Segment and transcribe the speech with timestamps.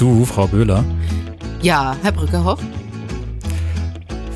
[0.00, 0.82] Du, Frau Böhler,
[1.60, 2.58] Ja, Herr Brückerhoff.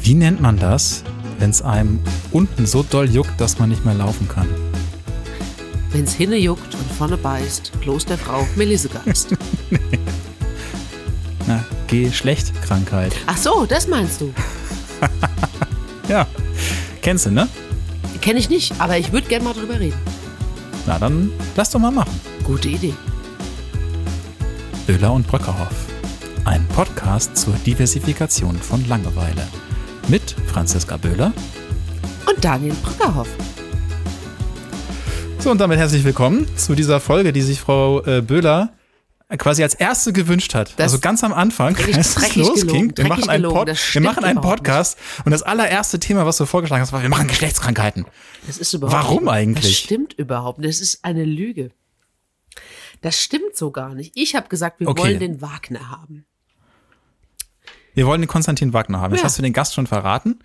[0.03, 1.03] wie nennt man das,
[1.39, 2.01] wenn es einem
[2.33, 4.47] unten so doll juckt, dass man nicht mehr laufen kann?
[5.91, 9.35] Wenn's hinne juckt und vorne beißt, Klosterfrau Melissegeist.
[11.47, 13.15] Na, Geschlechtkrankheit.
[13.27, 14.35] Ach so, das meinst du.
[16.07, 16.27] Ja,
[17.01, 17.49] kennst du, ne?
[18.21, 19.97] Kenne ich nicht, aber ich würde gerne mal drüber reden.
[20.87, 22.13] Na, dann lass doch mal machen.
[22.45, 22.93] Gute Idee.
[24.87, 25.87] Böhler und Bröckerhoff.
[26.45, 29.47] Ein Podcast zur Diversifikation von Langeweile.
[30.09, 31.33] Mit Franziska Böhler.
[32.29, 33.29] Und Daniel Brückerhoff.
[35.39, 38.73] So, und damit herzlich willkommen zu dieser Folge, die sich Frau äh, Böhler
[39.39, 40.75] quasi als erste gewünscht hat.
[40.77, 44.41] Das- also ganz am Anfang, als es losging, wir machen, einen, Pod wir machen einen
[44.41, 48.05] Podcast und das allererste Thema, was du vorgeschlagen hast, war, wir machen Geschlechtskrankheiten.
[48.47, 49.65] Das ist überhaupt Warum nicht, eigentlich?
[49.65, 50.69] Das stimmt überhaupt nicht.
[50.69, 51.71] Das ist eine Lüge.
[53.05, 54.13] Das stimmt so gar nicht.
[54.15, 55.03] Ich habe gesagt, wir Okay.
[55.03, 56.25] wollen den Wagner haben.
[57.93, 59.13] Wir wollen den Konstantin Wagner haben.
[59.13, 59.25] Jetzt Ja.
[59.27, 60.39] hast du den Gast schon verraten.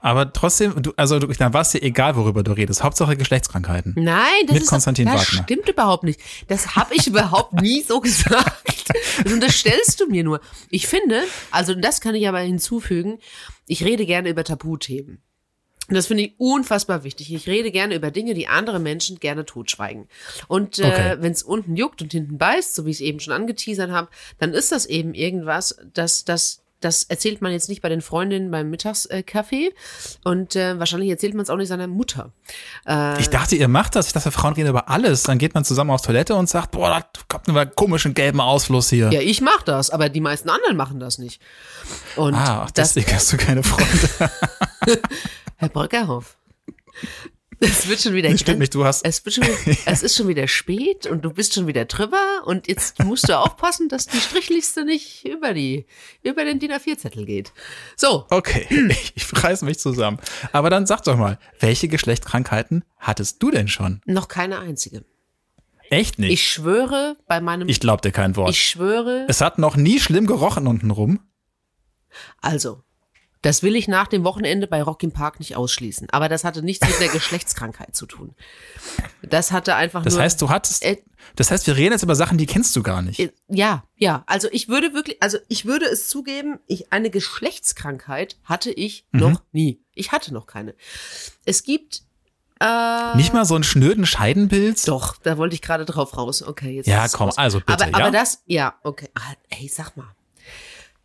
[0.00, 2.84] Aber trotzdem, du, also du, dann war es dir egal, worüber du redest.
[2.84, 3.94] Hauptsache Geschlechtskrankheiten.
[3.96, 5.42] Nein, das Mit ist Konstantin das Wagner.
[5.42, 6.20] stimmt überhaupt nicht.
[6.46, 8.90] Das habe ich überhaupt nie so gesagt.
[9.24, 10.40] Das unterstellst du mir nur.
[10.70, 13.18] Ich finde, also das kann ich aber hinzufügen,
[13.66, 15.20] ich rede gerne über Tabuthemen.
[15.88, 17.32] Und das finde ich unfassbar wichtig.
[17.32, 20.06] Ich rede gerne über Dinge, die andere Menschen gerne totschweigen.
[20.46, 21.16] Und äh, Okay.
[21.20, 24.08] wenn es unten juckt und hinten beißt, so wie ich es eben schon angeteasert habe,
[24.38, 28.50] dann ist das eben irgendwas, das, das, das erzählt man jetzt nicht bei den Freundinnen
[28.52, 29.72] beim Mittagskaffee
[30.24, 32.32] und äh, wahrscheinlich erzählt man es auch nicht seiner Mutter.
[32.86, 34.06] Äh, Ich dachte, ihr macht das.
[34.08, 35.24] Ich dachte, Frauen reden über alles.
[35.24, 38.90] Dann geht man zusammen auf Toilette und sagt, boah, da kommt einen komischen gelben Ausfluss
[38.90, 39.10] hier.
[39.12, 41.40] Ja, ich mach das, aber die meisten anderen machen das nicht.
[42.14, 44.30] Und ah, ach, das, deswegen hast du keine Freunde.
[45.60, 46.38] Herr Bröckerhoff,
[47.60, 50.28] es wird schon wieder stimmt nicht, du hast- es wird schon wieder, es ist schon
[50.28, 54.18] wieder spät und du bist schon wieder drüber und jetzt musst du aufpassen, dass die
[54.20, 55.86] Strichliste nicht über die
[56.22, 57.52] über den DIN A4 Zettel geht.
[57.96, 60.18] So, Okay, ich, ich reiß mich zusammen.
[60.52, 64.00] Aber dann sag doch mal, welche Geschlechtskrankheiten hattest du denn schon?
[64.06, 65.04] noch keine einzige.
[65.90, 66.32] Echt nicht?
[66.34, 68.50] Ich schwöre bei meinem Ich glaub dir kein Wort.
[68.50, 71.18] ich schwöre, es hat noch nie schlimm gerochen unten rum.
[72.40, 72.84] also
[73.42, 76.08] das will ich nach dem Wochenende bei Rock im Park nicht ausschließen.
[76.10, 78.34] Aber das hatte nichts mit der Geschlechtskrankheit zu tun.
[79.22, 80.22] Das hatte einfach Das nur.
[80.22, 80.96] heißt, du hattest, Äh,
[81.36, 83.20] das heißt, wir reden jetzt über Sachen, die kennst du gar nicht.
[83.20, 84.24] Äh, Ja, ja.
[84.26, 89.20] Also ich würde wirklich, also ich würde es zugeben, ich, eine Geschlechtskrankheit hatte ich Mhm.
[89.20, 89.80] noch nie.
[89.94, 90.74] Ich hatte noch keine.
[91.44, 92.02] Es gibt,
[92.60, 94.82] äh, Nicht mal so einen schnöden Scheidenpilz?
[94.84, 96.42] doch, da wollte ich gerade drauf raus.
[96.42, 96.86] Okay, jetzt.
[96.86, 97.38] Ja, komm, raus.
[97.38, 97.96] also bitte, aber, ja?
[98.06, 99.08] aber das, ja, okay.
[99.14, 100.08] Ah, ey, sag mal.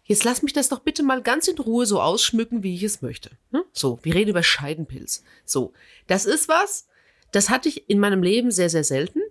[0.06, 3.02] Jetzt lass mich das doch bitte mal ganz in Ruhe so ausschmücken, wie ich es
[3.02, 3.32] möchte.
[3.52, 3.64] Hm?
[3.72, 5.24] So, wir reden über Scheidenpilz.
[5.46, 5.74] So,
[6.08, 6.88] das ist was,
[7.32, 9.22] das hatte ich in meinem Leben sehr, sehr selten.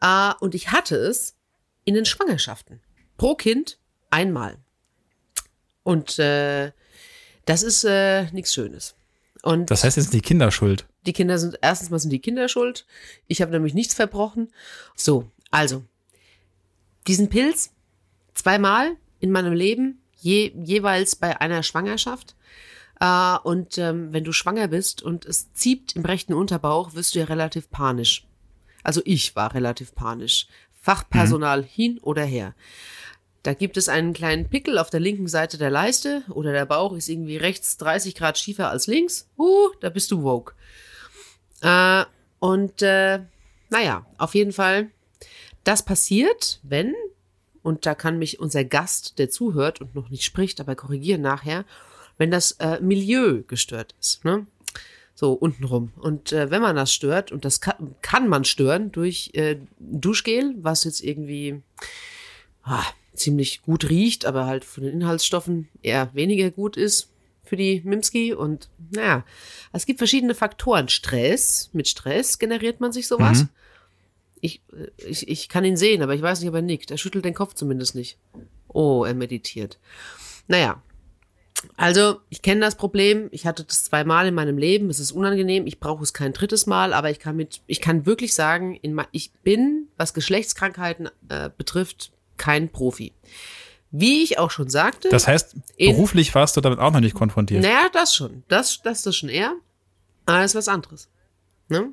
[0.00, 1.36] Äh, und ich hatte es
[1.84, 2.80] in den Schwangerschaften.
[3.18, 3.78] Pro Kind
[4.10, 4.56] einmal.
[5.84, 6.72] Und äh,
[7.44, 8.96] das ist äh, nichts Schönes.
[9.42, 10.86] Und Das heißt, jetzt sind die Kinder schuld.
[11.06, 12.84] die Kinder sind, erstens mal sind die Kinder schuld.
[13.26, 14.52] Ich habe nämlich nichts verbrochen.
[14.94, 15.82] So, also,
[17.06, 17.70] diesen Pilz
[18.34, 22.34] zweimal in meinem Leben, je, jeweils bei einer Schwangerschaft.
[23.00, 27.20] Äh, und ähm, wenn du schwanger bist und es zieht im rechten Unterbauch, wirst du
[27.20, 28.26] ja relativ panisch.
[28.82, 30.46] Also ich war relativ panisch.
[30.80, 32.54] Fachpersonal hin oder her.
[33.42, 36.92] Da gibt es einen kleinen Pickel auf der linken Seite der Leiste oder der Bauch
[36.92, 39.28] ist irgendwie rechts 30 Grad schiefer als links.
[39.38, 40.54] Uh, da bist du woke.
[41.62, 42.04] Äh,
[42.38, 43.20] und äh,
[43.70, 44.90] naja, auf jeden Fall,
[45.64, 46.94] das passiert, wenn,
[47.62, 51.64] und da kann mich unser Gast, der zuhört und noch nicht spricht, aber korrigieren nachher,
[52.18, 54.24] wenn das äh, Milieu gestört ist.
[54.24, 54.46] Ne?
[55.14, 55.92] So untenrum.
[55.96, 60.54] Und äh, wenn man das stört, und das kann, kann man stören durch äh, Duschgel,
[60.58, 61.62] was jetzt irgendwie
[62.62, 62.84] ah,
[63.14, 67.10] ziemlich gut riecht, aber halt von den Inhaltsstoffen eher weniger gut ist
[67.44, 68.32] für die Mimski.
[68.32, 69.24] Und naja,
[69.72, 70.88] es gibt verschiedene Faktoren.
[70.88, 73.46] Stress, mit Stress generiert man sich sowas.
[74.40, 74.62] Ich,
[74.96, 76.90] ich, ich kann ihn sehen, aber ich weiß nicht, ob er nickt.
[76.90, 78.18] Er schüttelt den Kopf zumindest nicht.
[78.68, 79.78] Oh, er meditiert.
[80.48, 80.82] Naja,
[81.76, 83.28] also, ich kenne das Problem.
[83.32, 84.88] Ich hatte das zweimal in meinem Leben.
[84.88, 85.66] Es ist unangenehm.
[85.66, 88.98] Ich brauche es kein drittes Mal, aber ich kann mit, ich kann wirklich sagen, in,
[89.12, 93.12] ich bin, was Geschlechtskrankheiten äh, betrifft, kein Profi.
[93.90, 95.08] Wie ich auch schon sagte.
[95.10, 97.62] Das heißt, In- beruflich warst du damit auch noch nicht konfrontiert.
[97.62, 98.42] Naja, das schon.
[98.48, 99.54] Das, das ist schon eher.
[100.26, 101.08] Aber das ist was anderes.
[101.68, 101.92] Ne?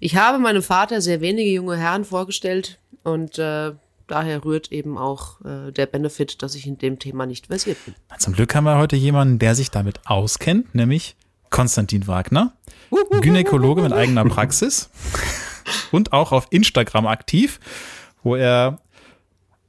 [0.00, 3.72] Ich habe meinem Vater sehr wenige junge Herren vorgestellt und äh,
[4.06, 7.94] daher rührt eben auch äh, der Benefit, dass ich in dem Thema nicht versiert bin.
[8.18, 11.16] Zum Glück haben wir heute jemanden, der sich damit auskennt, nämlich
[11.50, 12.52] Konstantin Wagner,
[13.20, 14.90] Gynäkologe mit eigener Praxis
[15.90, 17.58] und auch auf Instagram aktiv,
[18.22, 18.80] wo er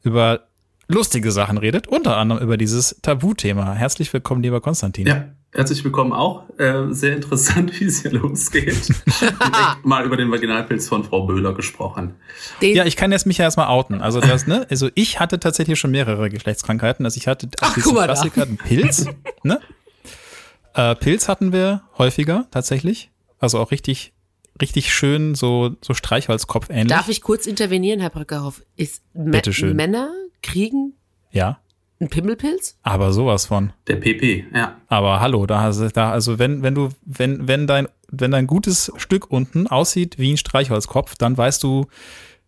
[0.04, 0.48] über
[0.88, 3.74] lustige Sachen redet, unter anderem über dieses Tabuthema.
[3.74, 5.08] Herzlich willkommen, lieber Konstantin.
[5.08, 6.44] Ja, herzlich willkommen auch.
[6.58, 8.90] Äh, sehr interessant, wie es hier losgeht.
[9.84, 12.16] mal über den Vaginalpilz von Frau Böhler gesprochen.
[12.62, 14.02] Den ja, ich kann jetzt mich ja erstmal outen.
[14.02, 17.06] Also das, ne, also ich hatte tatsächlich schon mehrere Geschlechtskrankheiten.
[17.06, 19.06] Also ich hatte Ach, diesen Klassiker, einen Pilz,
[19.44, 19.60] ne?
[20.74, 23.10] Äh, Pilz hatten wir häufiger tatsächlich.
[23.40, 24.14] Also auch richtig
[24.62, 26.88] richtig schön so, so Streichholzkopf ähnlich.
[26.88, 28.62] Darf ich kurz intervenieren, Herr Brückerhoff?
[28.76, 29.76] Ist Bitte schön.
[29.76, 30.12] Männer
[30.42, 30.96] kriegen
[31.32, 31.60] ja.
[32.00, 32.78] Einen Pimmelpilz?
[32.84, 33.74] Aber sowas von.
[33.88, 34.78] Der PP, ja.
[34.88, 38.48] Aber hallo, da hast du, da, also wenn, wenn du, wenn, wenn dein, wenn dein
[38.48, 41.88] gutes Stück unten aussieht wie ein Streichholzkopf, dann weißt du,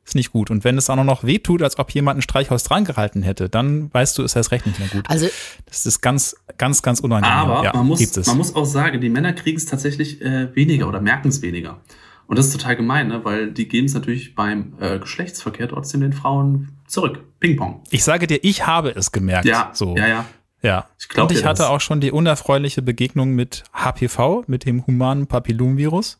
[0.03, 0.49] ist nicht gut.
[0.49, 3.93] Und wenn es auch noch wehtut, als ob jemand ein Streichholz dran gehalten hätte, dann
[3.93, 5.09] weißt du, ist das recht nicht mehr gut.
[5.09, 5.27] Also
[5.65, 7.33] das ist ganz, ganz, ganz unangenehm.
[7.33, 10.87] Aber ja, man, muss, man muss auch sagen, die Männer kriegen es tatsächlich äh, weniger
[10.87, 11.81] oder merken es weniger.
[12.27, 13.25] Und das ist total gemein, ne?
[13.25, 17.23] weil die geben es natürlich beim äh, Geschlechtsverkehr trotzdem den Frauen zurück.
[17.39, 17.83] Ping-Pong.
[17.89, 19.45] Ich sage dir, ich habe es gemerkt.
[19.45, 19.95] Ja, so.
[19.95, 20.25] ja, ja.
[20.63, 21.33] Ja, ich glaube.
[21.33, 21.69] Und ich hatte das.
[21.69, 26.19] auch schon die unerfreuliche Begegnung mit HPV, mit dem humanen Papillomvirus.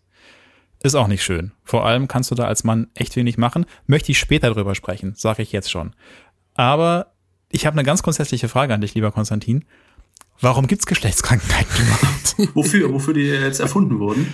[0.84, 1.52] Ist auch nicht schön.
[1.64, 3.66] Vor allem kannst du da als Mann echt wenig machen.
[3.86, 5.94] Möchte ich später drüber sprechen, sage ich jetzt schon.
[6.56, 7.14] Aber
[7.52, 9.66] ich habe eine ganz grundsätzliche Frage an dich, lieber Konstantin.
[10.40, 12.36] Warum gibt's Geschlechtskrankheiten überhaupt?
[12.56, 14.34] wofür, wofür die jetzt erfunden wurden?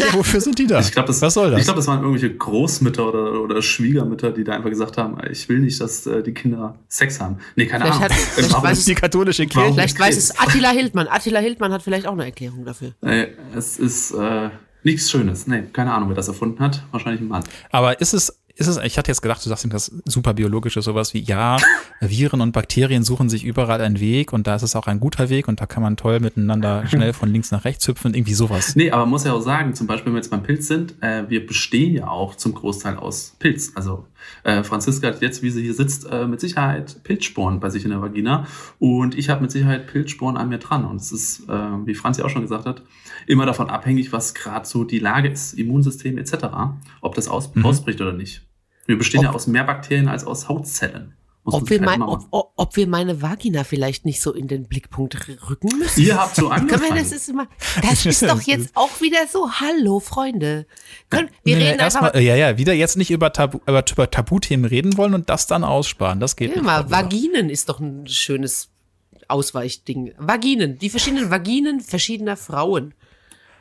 [0.00, 0.80] Ja, wofür sind die da?
[0.80, 1.60] Ich glaube, das, Was soll das?
[1.60, 5.48] Ich glaube, das waren irgendwelche Großmütter oder, oder Schwiegermütter, die da einfach gesagt haben, ich
[5.48, 7.38] will nicht, dass äh, die Kinder Sex haben.
[7.56, 8.10] Nee, keine vielleicht Ahnung.
[8.10, 9.72] Hat, vielleicht weiß die katholische Kirche.
[9.72, 11.08] Vielleicht weiß es Attila Hildmann.
[11.08, 12.92] Attila Hildmann hat vielleicht auch eine Erklärung dafür.
[13.02, 14.50] Nee, es ist äh,
[14.82, 15.46] nichts Schönes.
[15.46, 16.82] Nee, keine Ahnung, wer das erfunden hat.
[16.90, 17.44] Wahrscheinlich ein Mann.
[17.70, 20.82] Aber ist es ist es, ich hatte jetzt gedacht, du sagst ihm das super biologische,
[20.82, 21.56] sowas wie, ja,
[22.00, 25.30] Viren und Bakterien suchen sich überall einen Weg und da ist es auch ein guter
[25.30, 28.76] Weg und da kann man toll miteinander schnell von links nach rechts hüpfen, irgendwie sowas.
[28.76, 30.94] Nee, aber man muss ja auch sagen, zum Beispiel, wenn wir jetzt beim Pilz sind,
[31.00, 33.72] äh, wir bestehen ja auch zum Großteil aus Pilz.
[33.74, 34.06] Also
[34.44, 37.90] äh, Franziska hat jetzt, wie sie hier sitzt, äh, mit Sicherheit Pilzsporen bei sich in
[37.90, 38.46] der Vagina
[38.78, 42.22] und ich habe mit Sicherheit Pilzsporen an mir dran und es ist, äh, wie Franzi
[42.22, 42.82] auch schon gesagt hat,
[43.26, 46.34] immer davon abhängig, was gerade so die Lage ist, Immunsystem etc.,
[47.00, 47.64] ob das aus, mhm.
[47.64, 48.42] ausbricht oder nicht.
[48.90, 51.14] Wir bestehen ob, ja aus mehr Bakterien als aus Hautzellen.
[51.44, 55.78] Ob wir, mein, ob, ob wir, meine Vagina vielleicht nicht so in den Blickpunkt rücken
[55.78, 56.00] müssen?
[56.00, 56.96] Ihr habt so angefangen.
[56.96, 57.46] das ist, immer,
[57.82, 59.48] das ist doch jetzt auch wieder so.
[59.48, 60.66] Hallo, Freunde.
[61.08, 64.10] Können, wir nee, reden einfach mal, Ja, ja, wieder jetzt nicht über, Tabu, über, über
[64.10, 66.18] Tabuthemen reden wollen und das dann aussparen.
[66.18, 66.64] Das geht ja, nicht.
[66.64, 68.70] Mal, Vaginen ist doch ein schönes
[69.28, 70.14] Ausweichding.
[70.18, 72.92] Vaginen, die verschiedenen Vaginen verschiedener Frauen.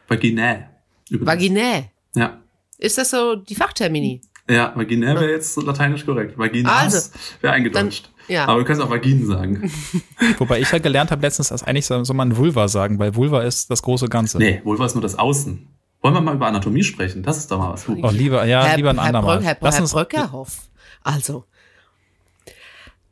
[0.08, 0.70] Vaginä.
[1.12, 1.92] Vaginä.
[2.16, 2.42] Ja.
[2.80, 4.22] Ist das so die Fachtermini?
[4.50, 6.38] Ja, vaginär wäre jetzt lateinisch korrekt.
[6.38, 7.10] Vaginas also,
[7.42, 8.06] wäre eingedeutscht.
[8.06, 8.46] Dann, ja.
[8.48, 9.72] Aber du kannst auch Vagin sagen.
[10.38, 13.70] Wobei ich ja gelernt habe letztens, dass eigentlich soll man Vulva sagen, weil Vulva ist
[13.70, 14.40] das große Ganze.
[14.40, 15.68] Nee, Vulva ist nur das Außen.
[16.02, 17.24] Wollen wir mal über Anatomie sprechen?
[17.24, 17.88] Das ist doch mal was.
[17.88, 19.44] Oh, lieber, ja, Herr, lieber ein andermal.
[19.44, 20.70] Herr, Herr, Herr Bröckerhoff.
[21.04, 21.46] Also,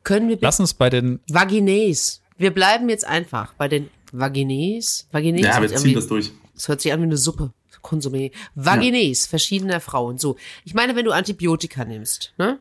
[0.02, 2.22] können wir Lass uns bei den Vagines.
[2.36, 5.06] Wir bleiben jetzt einfach bei den Vagines.
[5.12, 5.42] Vagines.
[5.42, 6.32] Ja, wir ziehen das durch.
[6.54, 7.52] Das hört sich an wie eine Suppe.
[7.82, 8.32] Konsumé.
[8.54, 9.30] Vagines ja.
[9.30, 10.18] verschiedener Frauen.
[10.18, 12.58] So, ich meine, wenn du Antibiotika nimmst, ne?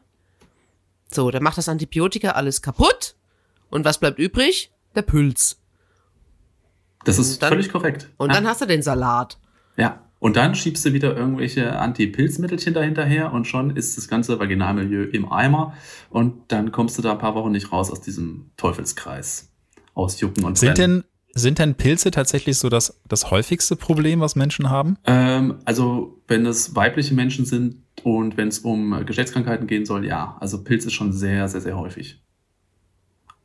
[1.12, 3.16] So, dann macht das Antibiotika alles kaputt.
[3.70, 4.72] Und was bleibt übrig?
[4.96, 5.58] Der Pilz.
[7.06, 8.10] Das ist dann, völlig korrekt.
[8.18, 8.36] Und ja.
[8.36, 9.38] dann hast du den Salat.
[9.78, 10.04] Ja.
[10.20, 15.32] Und dann schiebst du wieder irgendwelche Anti-Pilzmittelchen dahinterher und schon ist das ganze Vaginalmilieu im
[15.32, 15.76] Eimer
[16.10, 19.52] und dann kommst du da ein paar Wochen nicht raus aus diesem Teufelskreis.
[19.94, 21.02] Aus Jucken und Sind Brennen.
[21.02, 21.04] denn
[21.38, 24.98] sind denn Pilze tatsächlich so das, das häufigste Problem, was Menschen haben?
[25.06, 30.38] Ähm, also, wenn es weibliche Menschen sind und wenn es um Geschlechtskrankheiten gehen soll, ja.
[30.40, 32.22] Also Pilz ist schon sehr, sehr, sehr häufig.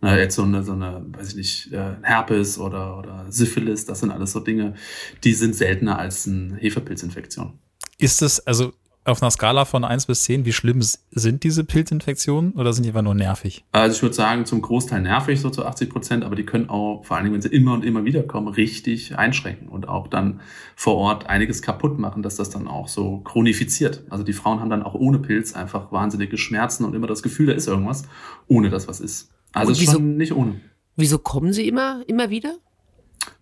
[0.01, 4.01] Na, jetzt so eine, so eine, weiß ich nicht, äh, Herpes oder, oder Syphilis, das
[4.01, 4.75] sind alles so Dinge,
[5.23, 7.59] die sind seltener als eine Hefepilzinfektion.
[7.99, 8.73] Ist es, also
[9.05, 12.91] auf einer Skala von 1 bis 10, wie schlimm sind diese Pilzinfektionen oder sind die
[12.91, 13.65] einfach nur nervig?
[13.73, 17.05] Also ich würde sagen, zum Großteil nervig, so zu 80 Prozent, aber die können auch,
[17.05, 20.41] vor allen Dingen, wenn sie immer und immer wieder kommen, richtig einschränken und auch dann
[20.77, 24.05] vor Ort einiges kaputt machen, dass das dann auch so chronifiziert.
[24.09, 27.47] Also die Frauen haben dann auch ohne Pilz einfach wahnsinnige Schmerzen und immer das Gefühl,
[27.47, 28.05] da ist irgendwas,
[28.47, 29.31] ohne dass was ist.
[29.53, 30.61] Also ist schon nicht ohne.
[30.97, 32.57] Wieso kommen sie immer, immer wieder?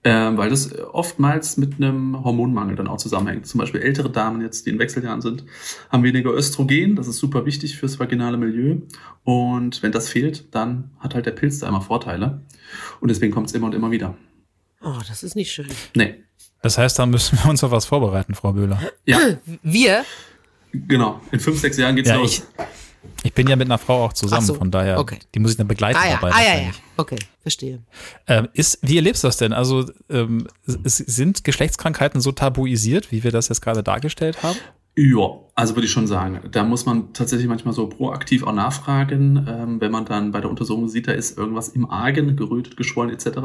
[0.02, 3.46] Ähm, weil das oftmals mit einem Hormonmangel dann auch zusammenhängt.
[3.46, 5.44] Zum Beispiel ältere Damen jetzt, die in Wechseljahren sind,
[5.90, 6.96] haben weniger Östrogen.
[6.96, 8.78] Das ist super wichtig fürs vaginale Milieu.
[9.24, 12.40] Und wenn das fehlt, dann hat halt der Pilz da immer Vorteile.
[13.00, 14.16] Und deswegen kommt es immer und immer wieder.
[14.82, 15.68] Oh, das ist nicht schön.
[15.94, 16.24] Nee.
[16.62, 18.80] Das heißt, da müssen wir uns auf was vorbereiten, Frau Böhler.
[19.04, 19.18] Ja.
[19.62, 20.06] Wir?
[20.72, 21.20] Genau.
[21.30, 22.38] In fünf, sechs Jahren geht's ja, los.
[22.38, 22.64] Ich,
[23.22, 25.18] ich bin ja mit einer Frau auch zusammen, so, von daher, okay.
[25.34, 26.32] die muss ich dann begleiten ah, ja, dabei.
[26.32, 26.70] Ah, ja, ja.
[26.96, 27.80] Okay, verstehe.
[28.26, 29.52] Ähm, ist, wie erlebst du das denn?
[29.52, 34.58] Also ähm, sind Geschlechtskrankheiten so tabuisiert, wie wir das jetzt gerade dargestellt haben?
[34.96, 39.46] Ja, also würde ich schon sagen, da muss man tatsächlich manchmal so proaktiv auch nachfragen,
[39.48, 43.12] ähm, wenn man dann bei der Untersuchung sieht, da ist irgendwas im Argen, gerötet, geschwollen
[43.12, 43.38] etc.,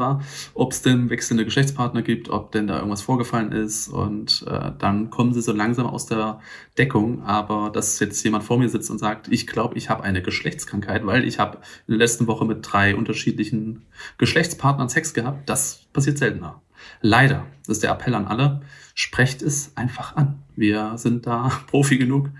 [0.54, 5.10] ob es denn wechselnde Geschlechtspartner gibt, ob denn da irgendwas vorgefallen ist und äh, dann
[5.10, 6.40] kommen sie so langsam aus der
[6.78, 10.22] Deckung, aber dass jetzt jemand vor mir sitzt und sagt, ich glaube, ich habe eine
[10.22, 13.86] Geschlechtskrankheit, weil ich habe in der letzten Woche mit drei unterschiedlichen
[14.18, 16.60] Geschlechtspartnern Sex gehabt, das passiert seltener.
[17.02, 18.62] Leider, das ist der Appell an alle,
[18.96, 20.42] sprecht es einfach an.
[20.56, 22.30] Wir sind da Profi genug,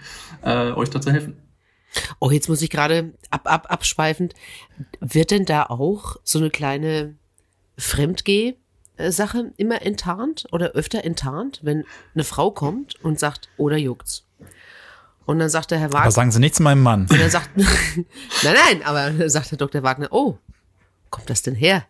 [0.42, 1.36] äh, euch da zu helfen.
[2.18, 4.34] Oh, jetzt muss ich gerade ab, ab, abschweifend.
[5.00, 7.14] Wird denn da auch so eine kleine
[7.78, 11.84] Fremdgeh-Sache immer enttarnt oder öfter enttarnt, wenn
[12.14, 14.26] eine Frau kommt und sagt, oder juckt's?
[15.26, 16.02] Und dann sagt der Herr Wagner.
[16.02, 17.02] Aber sagen Sie nichts meinem Mann.
[17.10, 18.06] Und dann sagt, nein,
[18.42, 19.82] nein, aber dann sagt der Dr.
[19.82, 20.38] Wagner, oh,
[21.10, 21.84] kommt das denn her?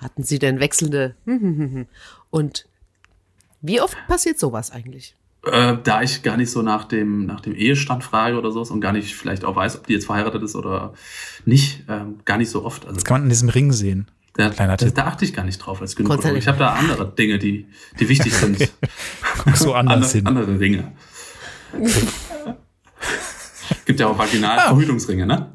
[0.00, 1.14] Hatten Sie denn wechselnde?
[2.30, 2.67] Und
[3.60, 5.14] wie oft passiert sowas eigentlich?
[5.44, 8.80] Äh, da ich gar nicht so nach dem, nach dem Ehestand frage oder so und
[8.80, 10.94] gar nicht vielleicht auch weiß, ob die jetzt verheiratet ist oder
[11.44, 12.84] nicht, ähm, gar nicht so oft.
[12.84, 14.08] Also, das kann man in diesem Ring sehen.
[14.34, 14.94] Da, Kleiner Tipp.
[14.94, 16.38] Da achte ich gar nicht drauf als Gynäkologe.
[16.38, 17.66] Ich habe da andere Dinge, die,
[17.98, 18.70] die wichtig sind.
[19.44, 20.26] Guck so anders andere, hin.
[20.26, 20.92] Andere Ringe.
[23.84, 25.52] Gibt ja auch Vaginalverhütungsringe, ne?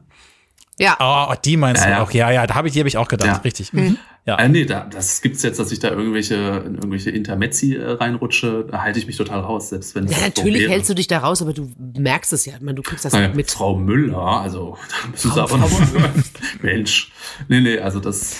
[0.79, 0.97] Ja.
[0.99, 2.03] Oh, die meinst ja, du ja.
[2.03, 2.11] auch.
[2.11, 3.27] Ja, ja, da habe ich, die habe ich auch gedacht.
[3.27, 3.37] Ja.
[3.37, 3.73] Richtig.
[3.73, 3.97] Mhm.
[4.25, 4.37] Ja.
[4.37, 8.65] Äh, nee, da, das gibt's jetzt, dass ich da irgendwelche, in irgendwelche Intermezzi äh, reinrutsche,
[8.69, 11.41] da halte ich mich total raus, selbst wenn Ja, natürlich hältst du dich da raus,
[11.41, 12.53] aber du merkst es ja.
[12.61, 13.51] Man, du kriegst das naja, mit.
[13.51, 15.69] Frau Müller, also da müssen sie aber noch.
[16.61, 17.11] Mensch.
[17.49, 18.37] Nee, nee, also das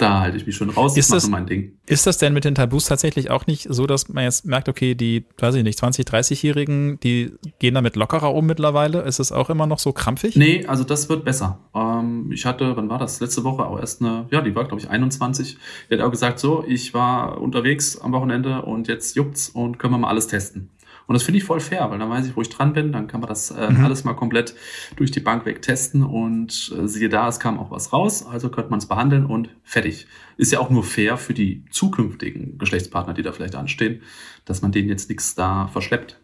[0.00, 0.96] da halte ich mich schon raus.
[0.96, 1.78] Ist das, mein Ding.
[1.86, 4.94] Ist das denn mit den Tabus tatsächlich auch nicht so, dass man jetzt merkt, okay,
[4.94, 9.02] die, weiß ich nicht, 20-, 30-Jährigen, die gehen damit lockerer um mittlerweile?
[9.02, 10.36] Ist es auch immer noch so krampfig?
[10.36, 11.58] Nee, also das wird besser.
[11.74, 13.20] Ähm, ich hatte, wann war das?
[13.20, 15.58] Letzte Woche auch erst eine, ja, die war, glaube ich, 21.
[15.90, 19.94] Die hat auch gesagt, so, ich war unterwegs am Wochenende und jetzt juckt's und können
[19.94, 20.70] wir mal alles testen.
[21.10, 22.92] Und das finde ich voll fair, weil dann weiß ich, wo ich dran bin.
[22.92, 23.84] Dann kann man das äh, mhm.
[23.84, 24.54] alles mal komplett
[24.94, 28.24] durch die Bank weg testen und äh, siehe da, es kam auch was raus.
[28.24, 30.06] Also könnte man es behandeln und fertig.
[30.36, 34.02] Ist ja auch nur fair für die zukünftigen Geschlechtspartner, die da vielleicht anstehen,
[34.44, 36.20] dass man denen jetzt nichts da verschleppt.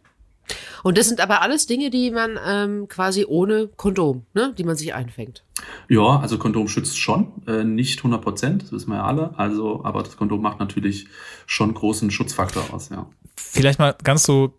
[0.85, 4.77] Und das sind aber alles Dinge, die man ähm, quasi ohne Kondom, ne, die man
[4.77, 5.43] sich einfängt.
[5.89, 9.37] Ja, also Kondom schützt schon, äh, nicht 100 Prozent, das wissen wir ja alle.
[9.37, 11.09] Also, aber das Kondom macht natürlich
[11.45, 13.11] schon großen Schutzfaktor aus, ja.
[13.35, 14.55] Vielleicht mal ganz so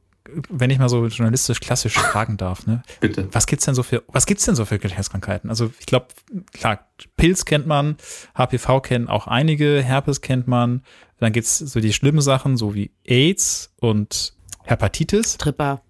[0.50, 2.84] wenn ich mal so journalistisch klassisch fragen darf, ne?
[3.00, 3.27] Bitte.
[3.31, 5.50] Was gibt's denn so für, was gibt's denn so für Geschlechtskrankheiten?
[5.50, 6.07] Also ich glaube,
[6.53, 7.98] klar, Pilz kennt man,
[8.36, 10.84] HPV kennen auch einige, Herpes kennt man,
[11.19, 15.38] dann gibt's so die schlimmen Sachen, so wie AIDS und Hepatitis.
[15.38, 15.81] Tripper.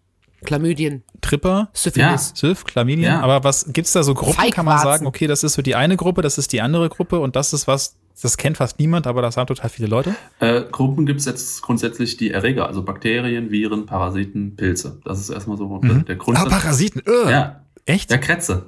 [0.46, 1.04] Chlamydien.
[1.22, 2.30] Tripper, Syphilis.
[2.30, 2.36] Ja.
[2.36, 3.12] Syph, Chlamydien.
[3.12, 3.22] Ja.
[3.22, 4.52] Aber was gibt's da so Gruppen?
[4.52, 7.20] Kann man sagen, okay, das ist so die eine Gruppe, das ist die andere Gruppe
[7.20, 10.16] und das ist was, das kennt fast niemand, aber das haben total viele Leute.
[10.40, 15.00] Äh, Gruppen gibt es jetzt grundsätzlich die Erreger, also Bakterien, Viren, Parasiten, Pilze.
[15.06, 16.06] Das ist erstmal so mhm.
[16.06, 16.38] der Grund.
[16.38, 17.30] Ah, Parasiten, Ugh.
[17.30, 17.64] Ja.
[17.86, 18.12] Echt?
[18.12, 18.68] Ja, Kretze.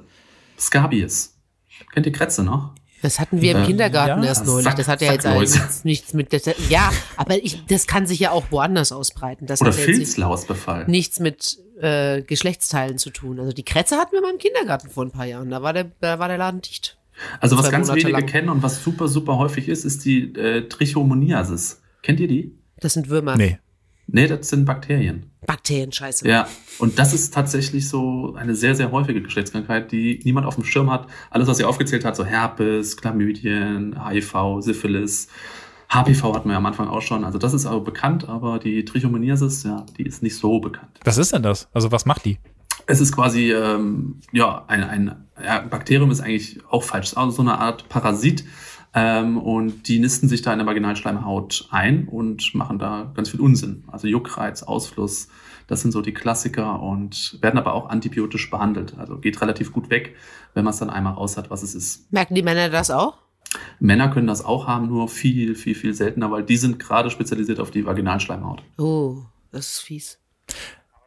[0.58, 1.36] Scabies.
[1.92, 2.74] Kennt ihr Kretze noch?
[3.02, 4.74] Das hatten wir im äh, Kindergarten ja, erst neulich.
[4.74, 6.32] Das hat ja jetzt nichts, nichts mit.
[6.32, 9.46] Das, ja, aber ich, das kann sich ja auch woanders ausbreiten.
[9.46, 10.86] Das Oder Filzlausbefall.
[10.86, 13.40] Nichts mit äh, Geschlechtsteilen zu tun.
[13.40, 15.50] Also die Kretze hatten wir mal im Kindergarten vor ein paar Jahren.
[15.50, 16.98] Da war der, da war der Laden dicht.
[17.40, 18.26] Also was ganz Monate wenige lang.
[18.28, 21.82] kennen und was super, super häufig ist, ist die äh, Trichomoniasis.
[22.02, 22.58] Kennt ihr die?
[22.80, 23.36] Das sind Würmer.
[23.36, 23.58] Nee.
[24.06, 25.26] Nee, das sind Bakterien.
[25.46, 26.26] Bakterien, scheiße.
[26.28, 26.48] Ja,
[26.78, 30.90] und das ist tatsächlich so eine sehr, sehr häufige Geschlechtskrankheit, die niemand auf dem Schirm
[30.90, 31.06] hat.
[31.30, 35.28] Alles, was ihr aufgezählt hat, so Herpes, Chlamydien, HIV, Syphilis,
[35.88, 37.24] HPV hatten wir ja am Anfang auch schon.
[37.24, 40.98] Also das ist aber bekannt, aber die Trichomoniasis, ja, die ist nicht so bekannt.
[41.04, 41.68] Was ist denn das?
[41.72, 42.38] Also was macht die?
[42.90, 47.42] Es ist quasi, ähm, ja, ein, ein ja, Bakterium ist eigentlich auch falsch, also so
[47.42, 48.44] eine Art Parasit.
[48.92, 53.40] Ähm, und die nisten sich da in der Vaginalschleimhaut ein und machen da ganz viel
[53.40, 53.84] Unsinn.
[53.86, 55.28] Also Juckreiz, Ausfluss,
[55.68, 58.96] das sind so die Klassiker und werden aber auch antibiotisch behandelt.
[58.98, 60.16] Also geht relativ gut weg,
[60.54, 62.12] wenn man es dann einmal raus hat, was es ist.
[62.12, 63.18] Merken die Männer das auch?
[63.78, 67.60] Männer können das auch haben, nur viel, viel, viel seltener, weil die sind gerade spezialisiert
[67.60, 68.64] auf die Vaginalschleimhaut.
[68.78, 69.18] Oh,
[69.52, 70.18] das ist fies.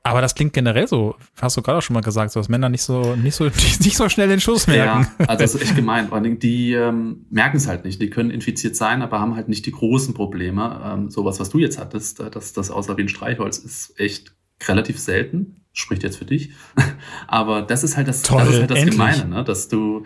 [0.05, 2.67] Aber das klingt generell so, hast du gerade auch schon mal gesagt, so dass Männer
[2.67, 5.07] nicht so, nicht so, nicht so schnell den Schuss merken.
[5.17, 6.10] Ja, also das ist echt gemein.
[6.10, 8.01] Vor allem, die ähm, merken es halt nicht.
[8.01, 10.81] Die können infiziert sein, aber haben halt nicht die großen Probleme.
[10.83, 14.36] Ähm, sowas, was du jetzt hattest, äh, dass das außer wie ein Streichholz ist echt
[14.67, 15.62] relativ selten.
[15.72, 16.51] Spricht jetzt für dich.
[17.27, 18.98] aber das ist halt das, Toll, das, ist halt das endlich.
[18.98, 19.43] Gemeine, ne?
[19.45, 20.05] dass du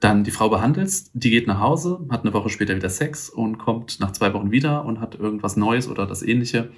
[0.00, 3.58] dann die Frau behandelst, die geht nach Hause, hat eine Woche später wieder Sex und
[3.58, 6.70] kommt nach zwei Wochen wieder und hat irgendwas Neues oder das ähnliche.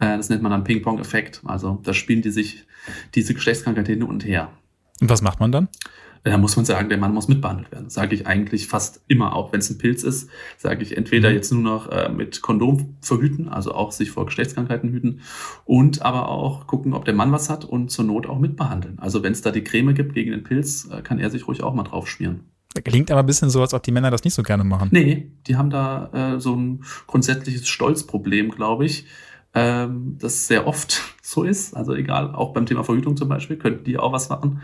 [0.00, 1.42] Äh, das nennt man dann Ping-Pong-Effekt.
[1.44, 2.66] Also da spielen die sich
[3.14, 4.50] diese Geschlechtskrankheit hin und her.
[5.00, 5.68] Und was macht man dann?
[6.24, 7.90] Da muss man sagen, der Mann muss mitbehandelt werden.
[7.90, 11.34] Sage ich eigentlich fast immer, auch wenn es ein Pilz ist, sage ich entweder mhm.
[11.34, 15.20] jetzt nur noch äh, mit Kondom verhüten, also auch sich vor Geschlechtskrankheiten hüten
[15.66, 18.98] und aber auch gucken, ob der Mann was hat und zur Not auch mitbehandeln.
[19.00, 21.62] Also wenn es da die Creme gibt gegen den Pilz, äh, kann er sich ruhig
[21.62, 22.40] auch mal drauf schmieren.
[22.82, 24.88] Klingt aber ein bisschen so, als ob die Männer das nicht so gerne machen.
[24.90, 29.06] Nee, die haben da äh, so ein grundsätzliches Stolzproblem, glaube ich
[29.54, 31.74] ähm, das sehr oft so ist.
[31.74, 34.60] Also egal, auch beim Thema Verhütung zum Beispiel, könnten die auch was machen.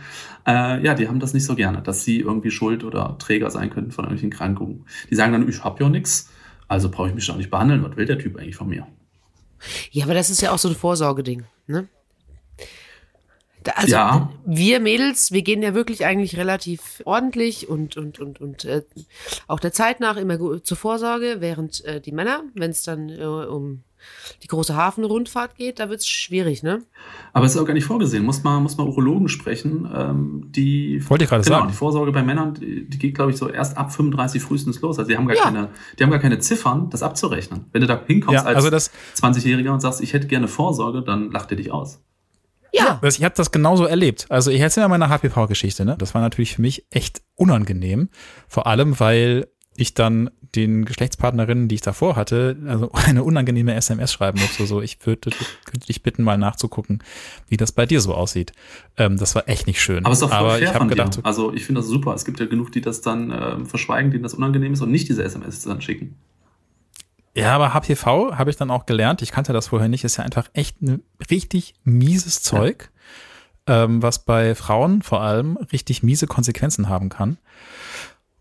[0.46, 3.70] Äh, ja, die haben das nicht so gerne, dass sie irgendwie schuld oder Träger sein
[3.70, 4.84] könnten von irgendwelchen Krankungen.
[5.08, 6.30] Die sagen dann, ich habe ja nichts,
[6.68, 7.84] also brauche ich mich doch nicht behandeln.
[7.84, 8.86] Was will der Typ eigentlich von mir?
[9.90, 11.88] Ja, aber das ist ja auch so ein Vorsorgeding, ne?
[13.74, 14.30] Also ja.
[14.46, 18.82] wir Mädels, wir gehen ja wirklich eigentlich relativ ordentlich und und und und äh,
[19.46, 23.24] auch der Zeit nach immer zur Vorsorge, während äh, die Männer, wenn es dann äh,
[23.24, 23.84] um
[24.42, 26.82] die große Hafenrundfahrt geht, da wird es schwierig, ne?
[27.32, 28.24] Aber es ist auch gar nicht vorgesehen.
[28.24, 29.88] Muss man, muss man Urologen sprechen.
[29.94, 31.68] Ähm, die, Wollte ich gerade genau, sagen.
[31.68, 34.98] Die Vorsorge bei Männern, die, die geht, glaube ich, so erst ab 35 frühestens los.
[34.98, 35.42] Also die haben gar ja.
[35.42, 37.66] keine, die haben gar keine Ziffern, das abzurechnen.
[37.72, 41.30] Wenn du da hinkommst ja, also als 20-Jähriger und sagst, ich hätte gerne Vorsorge, dann
[41.30, 42.00] lacht er dich aus.
[42.72, 43.00] Ja.
[43.02, 44.26] Ich habe das genauso erlebt.
[44.28, 45.84] Also ich erzähle mal meine HPV-Geschichte.
[45.84, 45.96] Ne?
[45.98, 48.08] Das war natürlich für mich echt unangenehm.
[48.48, 54.12] Vor allem, weil ich dann den Geschlechtspartnerinnen, die ich davor hatte, also eine unangenehme SMS
[54.12, 55.30] schreiben musste, so ich würde
[55.64, 57.02] könnte dich bitten, mal nachzugucken,
[57.48, 58.52] wie das bei dir so aussieht.
[58.96, 60.04] Ähm, das war echt nicht schön.
[60.04, 61.24] Aber es ist doch voll Aber fair ich von gedacht, dir.
[61.24, 62.14] Also ich finde das super.
[62.14, 65.08] Es gibt ja genug, die das dann äh, verschweigen, denen das unangenehm ist und nicht
[65.08, 66.16] diese SMS dann schicken.
[67.34, 69.22] Ja, aber HPV habe ich dann auch gelernt.
[69.22, 70.04] Ich kannte das vorher nicht.
[70.04, 72.90] Ist ja einfach echt ein richtig mieses Zeug,
[73.68, 73.84] ja.
[73.84, 77.38] ähm, was bei Frauen vor allem richtig miese Konsequenzen haben kann.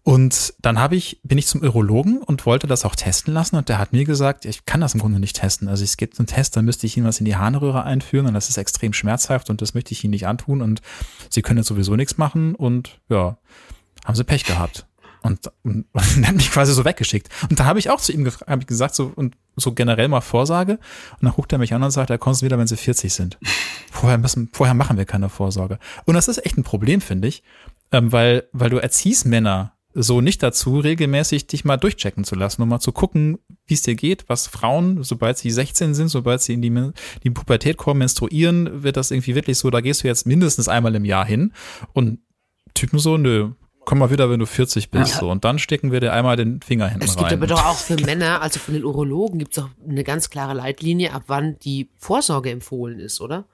[0.03, 3.69] Und dann habe ich, bin ich zum Urologen und wollte das auch testen lassen und
[3.69, 5.67] der hat mir gesagt, ich kann das im Grunde nicht testen.
[5.67, 8.33] Also es gibt einen Test, da müsste ich Ihnen was in die Harnröhre einführen und
[8.33, 10.81] das ist extrem schmerzhaft und das möchte ich Ihnen nicht antun und
[11.29, 13.37] Sie können jetzt sowieso nichts machen und ja,
[14.03, 14.87] haben Sie Pech gehabt.
[15.21, 17.29] Und, und, und hat mich quasi so weggeschickt.
[17.49, 20.21] Und da habe ich auch zu ihm hab ich gesagt, so, und so generell mal
[20.21, 20.73] Vorsage.
[20.73, 23.37] Und dann guckt er mich an und sagt, er kommt wieder, wenn sie 40 sind.
[23.91, 25.79] Vorher müssen, vorher machen wir keine Vorsorge.
[26.05, 27.43] Und das ist echt ein Problem, finde ich,
[27.91, 32.61] ähm, weil, weil du erziehst Männer so nicht dazu, regelmäßig dich mal durchchecken zu lassen,
[32.61, 36.41] um mal zu gucken, wie es dir geht, was Frauen, sobald sie 16 sind, sobald
[36.41, 36.91] sie in die,
[37.23, 40.95] die Pubertät kommen, menstruieren, wird das irgendwie wirklich so, da gehst du jetzt mindestens einmal
[40.95, 41.53] im Jahr hin
[41.93, 42.19] und
[42.75, 43.51] Typen so, nö,
[43.89, 45.19] komm mal wieder, wenn du 40 bist, ja.
[45.19, 45.31] so.
[45.31, 47.09] Und dann stecken wir dir einmal den Finger hinten rein.
[47.09, 50.03] Es gibt aber doch auch für Männer, also von den Urologen, gibt es auch eine
[50.03, 53.45] ganz klare Leitlinie, ab wann die Vorsorge empfohlen ist, oder?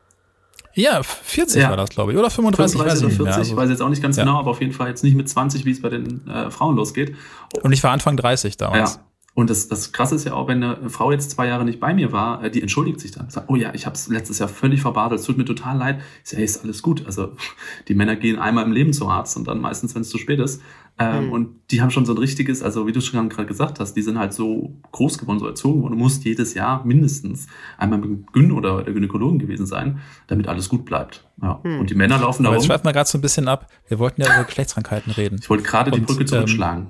[0.73, 1.69] Ja, 40 ja.
[1.69, 2.17] war das, glaube ich.
[2.17, 4.25] Oder 35, 35 weiß ich oder 40, also, weiß jetzt auch nicht ganz ja.
[4.25, 6.75] genau, aber auf jeden Fall jetzt nicht mit 20, wie es bei den äh, Frauen
[6.75, 7.15] losgeht.
[7.61, 8.95] Und ich war Anfang 30 damals.
[8.95, 9.05] Ja.
[9.35, 11.93] Und das, das Krasse ist ja auch, wenn eine Frau jetzt zwei Jahre nicht bei
[11.93, 13.29] mir war, äh, die entschuldigt sich dann.
[13.29, 15.99] Sagt, oh ja, ich habe es letztes Jahr völlig verbadelt, es tut mir total leid.
[16.23, 17.05] Ich sage, hey, ist alles gut.
[17.05, 17.33] Also
[17.89, 20.39] die Männer gehen einmal im Leben zum Arzt und dann meistens, wenn es zu spät
[20.39, 20.61] ist.
[20.97, 21.31] Ähm, mhm.
[21.33, 24.01] Und die haben schon so ein richtiges, also wie du schon gerade gesagt hast, die
[24.01, 25.97] sind halt so groß geworden, so erzogen worden.
[25.97, 30.47] Du musst jedes Jahr mindestens einmal mit dem Gyn oder der Gynäkologen gewesen sein, damit
[30.47, 31.25] alles gut bleibt.
[31.41, 31.59] Ja.
[31.61, 31.81] Mhm.
[31.81, 32.55] Und die Männer laufen da rum.
[32.55, 33.67] Jetzt schweifen wir gerade so ein bisschen ab.
[33.89, 35.39] Wir wollten ja über Geschlechtskrankheiten reden.
[35.41, 36.87] Ich wollte gerade die Brücke zurückschlagen.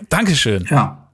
[0.00, 0.66] Ähm, Dankeschön.
[0.68, 1.09] Ja.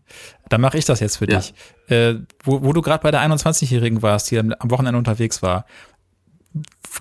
[0.49, 1.39] Dann mache ich das jetzt für ja.
[1.39, 1.55] dich.
[1.89, 5.67] Äh, wo, wo du gerade bei der 21-Jährigen warst, die am Wochenende unterwegs war.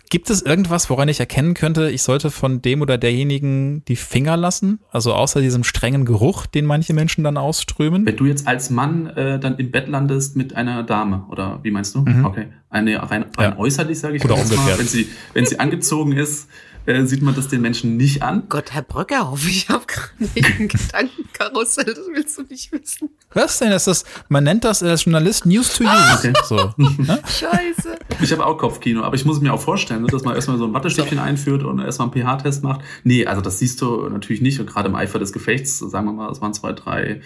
[0.10, 4.36] Gibt es irgendwas, woran ich erkennen könnte, ich sollte von dem oder derjenigen die Finger
[4.36, 4.80] lassen?
[4.92, 8.06] Also außer diesem strengen Geruch, den manche Menschen dann ausströmen?
[8.06, 11.72] Wenn du jetzt als Mann äh, dann im Bett landest mit einer Dame, oder wie
[11.72, 12.02] meinst du?
[12.02, 12.26] Mhm.
[12.26, 12.48] Okay.
[12.70, 13.58] Eine rein, rein ja.
[13.58, 14.80] äußerlich, sage ich oder umgekehrt.
[14.80, 16.50] wenn sie, wenn sie angezogen ist,
[16.86, 18.44] äh, sieht man das den Menschen nicht an.
[18.50, 23.10] Gott, Herr Bröckerhoff, ich habe gerade ein Gedankenkarussell, das willst du nicht wissen.
[23.34, 23.72] Was denn?
[23.72, 25.90] Das ist, man nennt das als Journalist News to You.
[26.18, 26.34] Okay.
[26.46, 26.74] So.
[26.98, 27.20] Ne?
[27.28, 27.98] Scheiße.
[28.22, 30.66] Ich habe auch Kopfkino, aber ich muss mir auch vorstellen, ne, dass man erstmal so
[30.66, 32.82] ein Wattestäbchen einführt und erstmal einen pH-Test macht.
[33.04, 36.14] Nee, also das siehst du natürlich nicht und gerade im Eifer des Gefechts, sagen wir
[36.14, 37.22] mal, es waren zwei, drei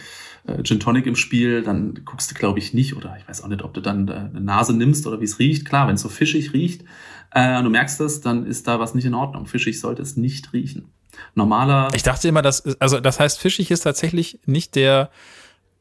[0.48, 3.48] äh, Gin Tonic im Spiel, dann guckst du, glaube ich, nicht oder ich weiß auch
[3.48, 5.65] nicht, ob du dann äh, eine Nase nimmst oder wie es riecht.
[5.65, 6.84] Klar, wenn es so fischig riecht,
[7.32, 9.46] äh, du merkst das, dann ist da was nicht in Ordnung.
[9.46, 10.92] Fischig sollte es nicht riechen.
[11.36, 11.89] Normaler.
[11.94, 15.10] Ich dachte immer, dass, also das heißt, fischig ist tatsächlich nicht der,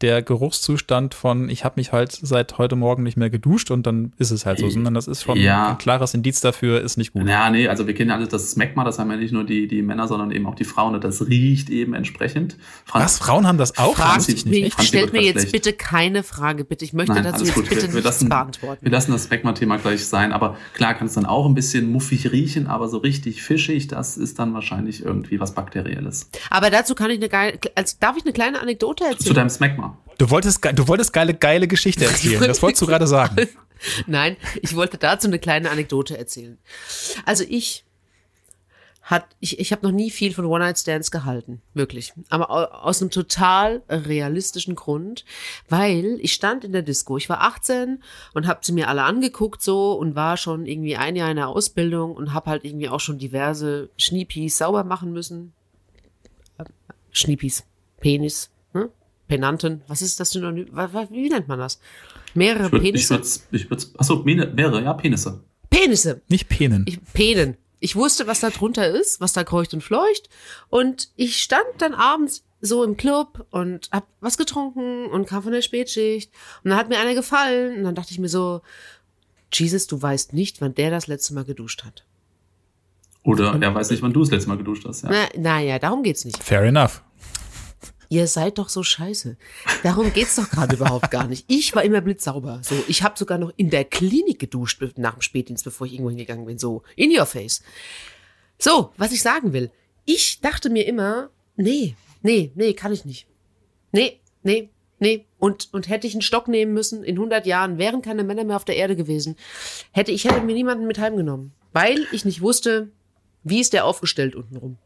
[0.01, 4.13] der Geruchszustand von, ich habe mich halt seit heute Morgen nicht mehr geduscht und dann
[4.17, 5.71] ist es halt so, sondern das ist schon ja.
[5.71, 7.27] ein klares Indiz dafür, ist nicht gut.
[7.27, 9.67] Ja, nee, also wir kennen ja alle das Smegma, das haben ja nicht nur die,
[9.67, 12.57] die Männer, sondern eben auch die Frauen und das riecht eben entsprechend.
[12.85, 13.97] Franz, Was, Frauen haben das auch?
[13.97, 14.75] Fragt ich nicht.
[14.75, 15.53] Franz, stellt mir jetzt schlecht.
[15.53, 16.85] bitte keine Frage, bitte.
[16.85, 17.69] Ich möchte Nein, dazu jetzt gut.
[17.69, 18.85] bitte wir, wir lassen, beantworten.
[18.85, 22.31] Wir lassen das Smegma-Thema gleich sein, aber klar kann es dann auch ein bisschen muffig
[22.31, 26.31] riechen, aber so richtig fischig, das ist dann wahrscheinlich irgendwie was Bakterielles.
[26.51, 29.27] Aber dazu kann ich eine geile, also darf ich eine kleine Anekdote erzählen?
[29.27, 29.88] Zu deinem Smegma.
[30.19, 32.43] Du wolltest, du wolltest geile, geile Geschichte erzählen.
[32.43, 33.37] Das wolltest du gerade sagen.
[34.07, 36.59] Nein, ich wollte dazu eine kleine Anekdote erzählen.
[37.25, 37.85] Also ich
[39.09, 42.13] hat, ich, ich habe noch nie viel von One-Night-Stands gehalten, wirklich.
[42.29, 45.25] Aber aus einem total realistischen Grund,
[45.69, 47.17] weil ich stand in der Disco.
[47.17, 48.03] Ich war 18
[48.35, 51.49] und habe sie mir alle angeguckt so und war schon irgendwie ein Jahr in der
[51.49, 55.55] Ausbildung und habe halt irgendwie auch schon diverse Schniepis sauber machen müssen.
[57.11, 57.65] Schniepis,
[58.01, 58.58] Penis, hm?
[59.29, 60.69] Penanten, was ist das Synonym?
[61.11, 61.79] Wie nennt man das?
[62.35, 63.15] Mehrere ich würd, Penisse?
[63.15, 65.45] Ich würd's, ich würd's, achso, mehrere, ja, Penisse.
[65.71, 66.23] Penisse.
[66.29, 66.85] Nicht Penen.
[66.89, 67.57] Ich, Penen.
[67.81, 70.29] Ich wusste, was da drunter ist, was da kreucht und fleucht.
[70.69, 75.53] Und ich stand dann abends so im Club und hab was getrunken und kam von
[75.53, 76.33] der Spätschicht.
[76.65, 77.77] Und dann hat mir einer gefallen.
[77.77, 78.63] Und dann dachte ich mir so,
[79.53, 82.05] Jesus, du weißt nicht, wann der das letzte Mal geduscht hat.
[83.23, 85.03] Oder er weiß nicht, wann du das letzte Mal geduscht hast.
[85.03, 85.11] Ja.
[85.11, 86.43] Na, naja, darum geht's nicht.
[86.43, 87.03] Fair enough.
[88.11, 89.37] Ihr seid doch so scheiße.
[89.83, 91.45] Darum geht's doch gerade überhaupt gar nicht.
[91.47, 92.61] Ich war immer blitzsauber.
[92.63, 96.11] So, ich habe sogar noch in der Klinik geduscht nach dem Spätdienst, bevor ich irgendwo
[96.11, 96.59] hingegangen bin.
[96.59, 97.63] So, in your face.
[98.59, 99.71] So, was ich sagen will.
[100.07, 103.27] Ich dachte mir immer, nee, nee, nee, kann ich nicht.
[103.93, 105.27] Nee, nee, nee.
[105.39, 108.57] Und, und hätte ich einen Stock nehmen müssen in 100 Jahren, wären keine Männer mehr
[108.57, 109.37] auf der Erde gewesen,
[109.93, 111.53] hätte ich hätte mir niemanden mit heimgenommen.
[111.75, 112.91] Weil ich nicht wusste,
[113.45, 114.79] wie ist der aufgestellt untenrum.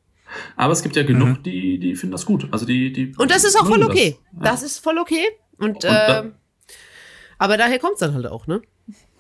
[0.57, 1.43] Aber es gibt ja genug, mhm.
[1.43, 2.49] die, die finden das gut.
[2.51, 4.19] Also die, die und das ist auch voll okay.
[4.33, 4.51] Das, ja.
[4.51, 5.25] das ist voll okay.
[5.59, 6.25] Und, und äh,
[7.39, 8.63] aber daher kommt es dann halt auch, ne?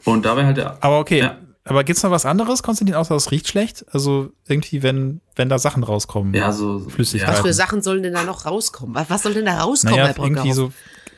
[0.04, 0.82] Und da wäre halt der.
[0.82, 1.18] Aber okay.
[1.18, 1.38] Ja.
[1.64, 3.84] Aber gibt's noch was anderes, Konstantin, außer es riecht schlecht?
[3.92, 6.34] Also irgendwie, wenn, wenn da Sachen rauskommen.
[6.34, 7.34] Ja, so Flüssigkeiten.
[7.34, 8.94] Was für Sachen sollen denn da noch rauskommen?
[8.96, 10.72] Was, was soll denn da rauskommen, naja, Herr irgendwie so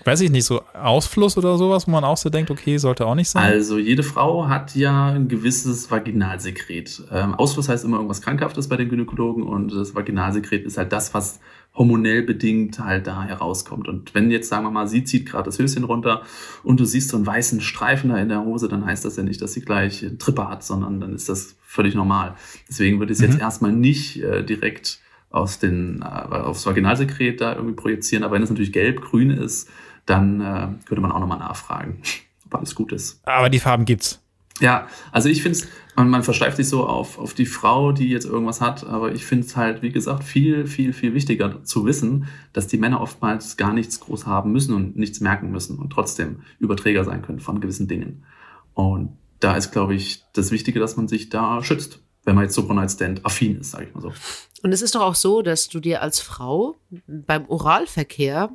[0.04, 3.14] weiß ich nicht, so Ausfluss oder sowas, wo man auch so denkt, okay, sollte auch
[3.14, 3.42] nicht sein?
[3.44, 7.02] Also jede Frau hat ja ein gewisses Vaginalsekret.
[7.12, 11.14] Ähm, Ausfluss heißt immer irgendwas Krankhaftes bei den Gynäkologen und das Vaginalsekret ist halt das,
[11.14, 11.40] was
[11.74, 13.88] hormonell bedingt halt da herauskommt.
[13.88, 16.22] Und wenn jetzt, sagen wir mal, sie zieht gerade das Höschen runter
[16.62, 19.22] und du siehst so einen weißen Streifen da in der Hose, dann heißt das ja
[19.24, 22.34] nicht, dass sie gleich einen Tripper hat, sondern dann ist das völlig normal.
[22.68, 23.32] Deswegen würde ich es mhm.
[23.32, 28.22] jetzt erstmal nicht äh, direkt aus den, äh, aufs Vaginalsekret da irgendwie projizieren.
[28.22, 29.68] Aber wenn es natürlich gelb, grün ist,
[30.06, 32.02] dann äh, könnte man auch nochmal nachfragen,
[32.46, 33.20] ob alles gut ist.
[33.26, 34.20] Aber die Farben gibt's.
[34.60, 38.08] Ja, also ich finde es, man, man versteift sich so auf, auf die Frau, die
[38.08, 41.84] jetzt irgendwas hat, aber ich finde es halt, wie gesagt, viel, viel, viel wichtiger zu
[41.86, 45.90] wissen, dass die Männer oftmals gar nichts groß haben müssen und nichts merken müssen und
[45.90, 48.24] trotzdem Überträger sein können von gewissen Dingen.
[48.74, 52.54] Und da ist, glaube ich, das Wichtige, dass man sich da schützt, wenn man jetzt
[52.54, 54.12] so One-Night-Stand affin ist, sage ich mal so.
[54.62, 58.50] Und es ist doch auch so, dass du dir als Frau beim Oralverkehr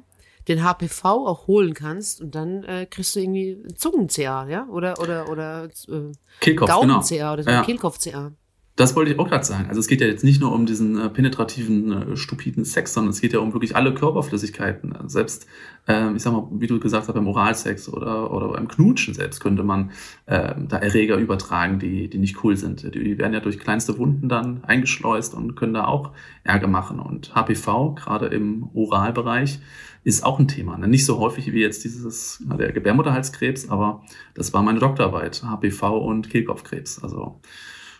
[0.49, 4.67] den HPV auch holen kannst und dann äh, kriegst du irgendwie Zungen-CA, ja?
[4.67, 7.33] Oder, oder, oder äh, Kehlkopf, Gaumen-CA genau.
[7.33, 7.63] oder so, ja.
[7.63, 8.31] Kehlkopf-CA.
[8.79, 9.65] Das wollte ich auch gerade sagen.
[9.67, 13.09] Also es geht ja jetzt nicht nur um diesen äh, penetrativen, äh, stupiden Sex, sondern
[13.09, 14.95] es geht ja um wirklich alle Körperflüssigkeiten.
[14.95, 15.47] Also selbst,
[15.85, 19.41] äh, ich sag mal, wie du gesagt hast, beim Oralsex oder, oder beim Knutschen selbst
[19.41, 19.91] könnte man
[20.27, 22.95] äh, da Erreger übertragen, die, die nicht cool sind.
[22.95, 26.11] Die werden ja durch kleinste Wunden dann eingeschleust und können da auch
[26.45, 27.01] Ärger machen.
[27.01, 29.59] Und HPV, gerade im Oralbereich,
[30.05, 30.77] ist auch ein Thema.
[30.77, 30.87] Ne?
[30.87, 36.29] Nicht so häufig wie jetzt dieses, der Gebärmutterhalskrebs, aber das war meine Doktorarbeit, HPV und
[36.29, 37.03] Kehlkopfkrebs.
[37.03, 37.41] Also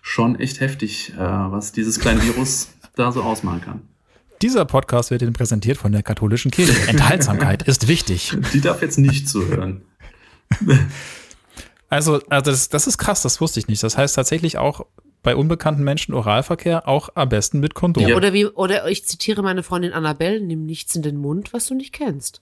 [0.02, 3.82] schon echt heftig, äh, was dieses kleine Virus da so ausmachen kann.
[4.42, 6.88] Dieser Podcast wird Ihnen präsentiert von der katholischen Kirche.
[6.88, 8.38] Enthaltsamkeit ist wichtig.
[8.54, 9.82] Die darf jetzt nicht zuhören.
[11.92, 13.82] Also, also das, das ist krass, das wusste ich nicht.
[13.82, 14.86] Das heißt tatsächlich auch
[15.24, 18.08] bei unbekannten Menschen Oralverkehr auch am besten mit Kondom.
[18.08, 21.66] Ja, oder wie, oder ich zitiere meine Freundin Annabelle, nimm nichts in den Mund, was
[21.66, 22.42] du nicht kennst.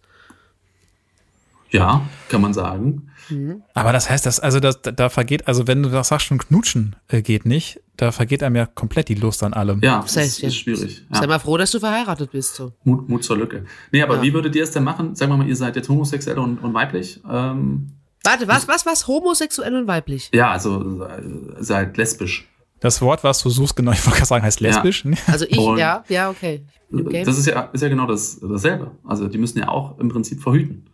[1.70, 3.10] Ja, kann man sagen.
[3.30, 3.64] Mhm.
[3.74, 6.96] Aber das heißt, dass, also das, da vergeht, also wenn du das sagst, schon knutschen
[7.08, 9.82] äh, geht nicht, da vergeht einem ja komplett die Lust an allem.
[9.82, 11.06] Ja, das, heißt, ist, ist schwierig.
[11.12, 11.20] Ja.
[11.20, 12.56] Sei mal froh, dass du verheiratet bist.
[12.56, 12.74] So.
[12.84, 13.66] Mut, Mut zur Lücke.
[13.92, 14.22] Nee, aber ja.
[14.22, 15.16] wie würdet ihr es denn machen?
[15.16, 17.22] Sagen wir mal, ihr seid jetzt homosexuell und, und weiblich.
[17.30, 19.08] Ähm, Warte, was, was, was?
[19.08, 20.30] Homosexuell und weiblich?
[20.34, 21.22] Ja, also äh,
[21.60, 22.48] seid lesbisch.
[22.80, 25.06] Das Wort, was du suchst, genau, ich wollte sagen, heißt lesbisch.
[25.06, 25.14] Ja.
[25.28, 26.64] Also ich, und ja, ja, okay.
[26.90, 28.92] Das ist ja, ist ja genau das, dasselbe.
[29.04, 30.87] Also die müssen ja auch im Prinzip verhüten.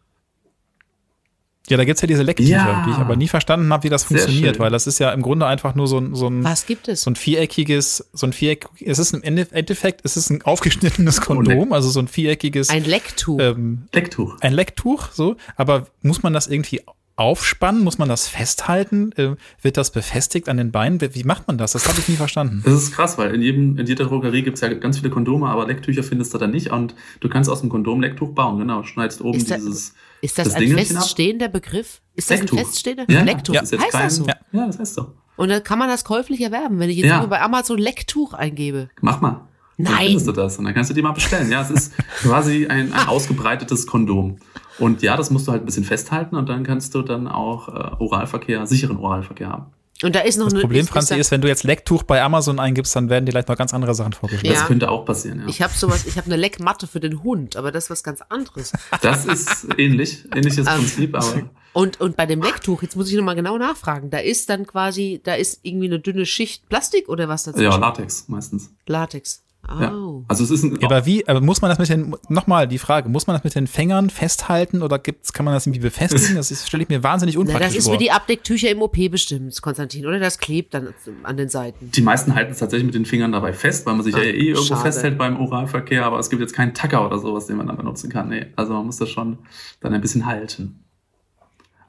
[1.70, 2.84] Ja, da gibt's ja diese Lecktücher, ja.
[2.86, 4.64] die ich aber nie verstanden habe, wie das Sehr funktioniert, schön.
[4.64, 7.04] weil das ist ja im Grunde einfach nur so ein, so ein, Was gibt es?
[7.04, 11.72] so ein viereckiges, so ein viereckiges, es ist im Endeffekt, es ist ein aufgeschnittenes Kondom,
[11.72, 12.70] also so ein viereckiges.
[12.70, 13.40] Ein Lecktuch.
[13.40, 14.36] Ähm, Lecktuch.
[14.42, 15.38] Ein Lecktuch, so.
[15.56, 16.82] Aber muss man das irgendwie
[17.16, 17.84] aufspannen?
[17.84, 19.12] Muss man das festhalten?
[19.14, 21.00] Äh, wird das befestigt an den Beinen?
[21.02, 21.74] Wie macht man das?
[21.74, 22.62] Das habe ich nie verstanden.
[22.66, 25.48] Das ist krass, weil in, jedem, in jeder Drogerie gibt es ja ganz viele Kondome,
[25.48, 26.72] aber Lecktücher findest du da nicht.
[26.72, 28.84] Und du kannst aus dem Kondom Lecktuch bauen, genau.
[28.84, 29.94] Schneidest oben ist dieses.
[30.22, 32.02] ist das, das ein feststehender Begriff?
[32.16, 32.58] Ist das Lecktuch.
[32.58, 33.54] ein feststehender ja, Lecktuch?
[33.54, 33.62] Ja.
[33.62, 34.26] Heißt kein, das so?
[34.26, 34.36] Ja.
[34.52, 35.14] ja, das heißt so.
[35.36, 37.26] Und dann kann man das käuflich erwerben, wenn ich jetzt ja.
[37.26, 38.90] bei Amazon Lecktuch eingebe.
[39.02, 39.48] Mach mal.
[39.78, 39.92] Nein.
[39.94, 41.52] Dann findest du das und dann kannst du die mal bestellen.
[41.52, 44.38] Ja, es ist quasi ein, ein ausgebreitetes Kondom.
[44.80, 47.70] Und ja, das musst du halt ein bisschen festhalten und dann kannst du dann auch
[47.70, 49.66] äh, Oralverkehr, sicheren Oralverkehr haben.
[50.02, 52.60] Und da ist noch das eine, Problem, Franzi, ist, wenn du jetzt Lecktuch bei Amazon
[52.60, 54.50] eingibst, dann werden dir vielleicht noch ganz andere Sachen vorgeschlagen.
[54.54, 54.68] Das Ja.
[54.68, 55.48] könnte auch passieren, ja.
[55.48, 58.22] Ich habe sowas, ich habe eine Leckmatte für den Hund, aber das ist was ganz
[58.28, 58.74] anderes.
[59.02, 63.16] Das ist ähnlich, ähnliches Ähm, Prinzip, aber Und, und bei dem Lecktuch, jetzt muss ich
[63.16, 67.30] nochmal genau nachfragen, da ist dann quasi, da ist irgendwie eine dünne Schicht Plastik oder
[67.30, 67.72] was dazwischen?
[67.72, 68.74] ja, Latex meistens.
[68.88, 69.44] Latex.
[69.68, 69.94] Ja.
[69.94, 70.26] Oh.
[70.28, 72.78] Also es ist ein, Ja, aber wie, aber muss man das mit den, nochmal die
[72.78, 76.36] Frage, muss man das mit den Fängern festhalten oder gibt's, kann man das irgendwie befestigen?
[76.36, 77.94] Das ist- stelle ich mir wahnsinnig Na, unpraktisch das ist vor.
[77.94, 80.20] wie die Abdecktücher im OP bestimmt, Konstantin, oder?
[80.20, 81.92] Das klebt dann an den Seiten.
[81.92, 84.26] die meisten halten es tatsächlich mit den Fingern dabei fest, weil man sich ja Ah,
[84.26, 84.82] eh irgendwo schade.
[84.82, 88.10] festhält beim Oralverkehr, aber es gibt jetzt keinen Tacker oder sowas, den man dann benutzen
[88.10, 88.30] kann.
[88.30, 89.38] Nee, also man muss das schon
[89.80, 90.84] dann ein bisschen halten.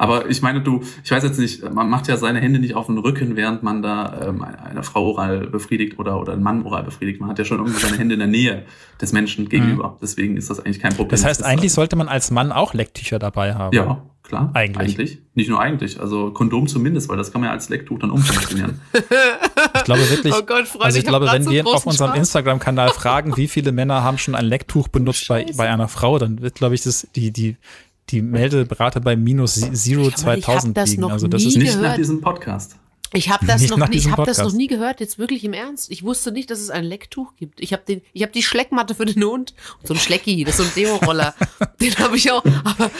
[0.05, 2.87] Aber ich meine, du, ich weiß jetzt nicht, man macht ja seine Hände nicht auf
[2.87, 6.85] den Rücken, während man da ähm, eine Frau oral befriedigt oder, oder einen Mann oral
[6.85, 7.21] befriedigt.
[7.21, 8.65] Man hat ja schon irgendwie seine Hände in der Nähe
[9.01, 9.99] des Menschen gegenüber.
[10.03, 11.07] Deswegen ist das eigentlich kein Problem.
[11.07, 11.11] Mhm.
[11.13, 13.75] das heißt, ist eigentlich sollte man als Mann auch Lecktücher dabei haben.
[13.75, 14.51] Ja, klar.
[14.53, 15.19] Eigentlich.
[15.35, 16.01] Nicht nur eigentlich.
[16.01, 18.81] Also Kondom zumindest, weil das kann man ja als Lecktuch dann umfunktionieren.
[19.77, 22.15] Ich glaube wirklich, Oh Gott, Freunde, also ich ich glaube, wenn so wir auf unserem.
[22.15, 26.41] Instagram-Kanal fragen, wie viele Männer haben schon ein Lecktuch benutzt bei, bei einer Frau, dann
[26.41, 27.57] wird, glaube ich, das, die, die,
[28.15, 31.03] die Meldeberate bei minus Zero Ich hab 2000 das liegen.
[31.03, 31.99] noch Also das ist nicht, Nicht nach gehört.
[31.99, 32.77] diesem Podcast.
[33.17, 35.89] Ich habe das, noch nie, ich hab das noch nie gehört, jetzt wirklich im Ernst.
[35.93, 37.61] Ich wusste nicht, dass es ein Lecktuch gibt.
[37.61, 40.59] Ich habe den, ich habe die Schleckmatte für den Hund und so ein Schlecki, das
[40.59, 41.33] ist so ein Deo-Roller.
[41.81, 42.45] den habe ich auch.
[42.65, 42.91] Aber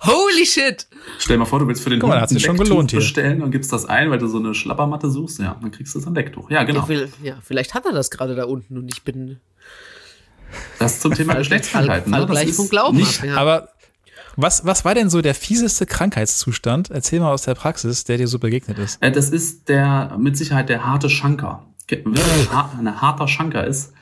[0.00, 0.88] holy shit!
[1.20, 2.68] Stell dir mal vor, du willst für den Guck mal, Hund sich ein schon Lecktuch
[2.70, 2.98] gelohnt hier.
[2.98, 5.38] bestellen und gibst das ein, weil du so eine Schlappermatte suchst.
[5.38, 6.50] Ja, dann kriegst du so ein Lecktuch.
[6.50, 6.80] Ja, genau.
[6.80, 9.38] Ja, will, ja, vielleicht hat er das gerade da unten und ich bin
[10.80, 12.10] Das zum Thema Geschlechtskrankheiten.
[12.10, 12.18] Ne?
[12.18, 13.26] Das gleich ist vom Glauben nicht, ab.
[13.26, 13.36] Ja.
[13.36, 13.68] aber
[14.36, 16.90] was, was war denn so der fieseste Krankheitszustand?
[16.90, 19.02] Erzähl mal aus der Praxis, der dir so begegnet ist.
[19.02, 21.66] Äh, Das ist der mit Sicherheit der harte Schanker.
[21.90, 23.92] Ein harter Schanker ist,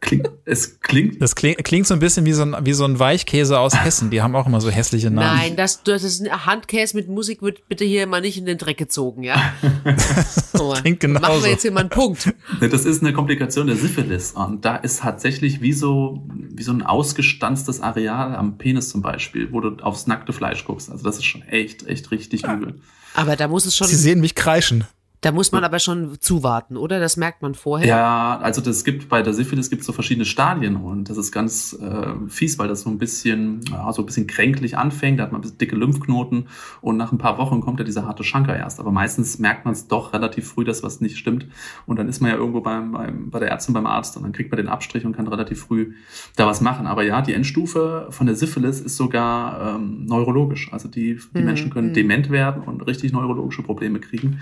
[0.00, 1.20] klingt, es klingt.
[1.20, 4.10] Das klingt, klingt so ein bisschen wie so ein, wie so ein Weichkäse aus Hessen.
[4.10, 5.36] Die haben auch immer so hässliche Namen.
[5.36, 8.58] Nein, das, das ist ein Handkäse mit Musik wird bitte hier mal nicht in den
[8.58, 9.52] Dreck gezogen, ja.
[10.88, 11.26] Klingt genauso.
[11.26, 12.32] Machen wir jetzt hier mal einen Punkt.
[12.60, 14.32] Das ist eine Komplikation der Syphilis.
[14.32, 19.52] Und da ist tatsächlich wie so, wie so ein ausgestanztes Areal am Penis zum Beispiel,
[19.52, 20.90] wo du aufs nackte Fleisch guckst.
[20.90, 22.80] Also das ist schon echt, echt richtig übel.
[23.14, 24.84] Aber da muss es schon, Sie sehen mich kreischen.
[25.20, 27.00] Da muss man aber schon zuwarten, oder?
[27.00, 27.88] Das merkt man vorher.
[27.88, 31.72] Ja, also das gibt bei der Syphilis gibt so verschiedene Stadien und das ist ganz
[31.80, 35.32] äh, fies, weil das so ein bisschen ja, so ein bisschen kränklich anfängt, da hat
[35.32, 36.48] man ein bisschen dicke Lymphknoten
[36.80, 38.78] und nach ein paar Wochen kommt ja dieser harte Schanker erst.
[38.78, 41.46] Aber meistens merkt man es doch relativ früh, dass was nicht stimmt
[41.86, 44.32] und dann ist man ja irgendwo beim, beim bei der Ärztin, beim Arzt und dann
[44.32, 45.94] kriegt man den Abstrich und kann relativ früh
[46.36, 46.86] da was machen.
[46.86, 50.72] Aber ja, die Endstufe von der Syphilis ist sogar ähm, neurologisch.
[50.72, 51.94] Also die, die Mhm, Menschen können mhm.
[51.94, 54.40] dement werden und richtig neurologische Probleme kriegen.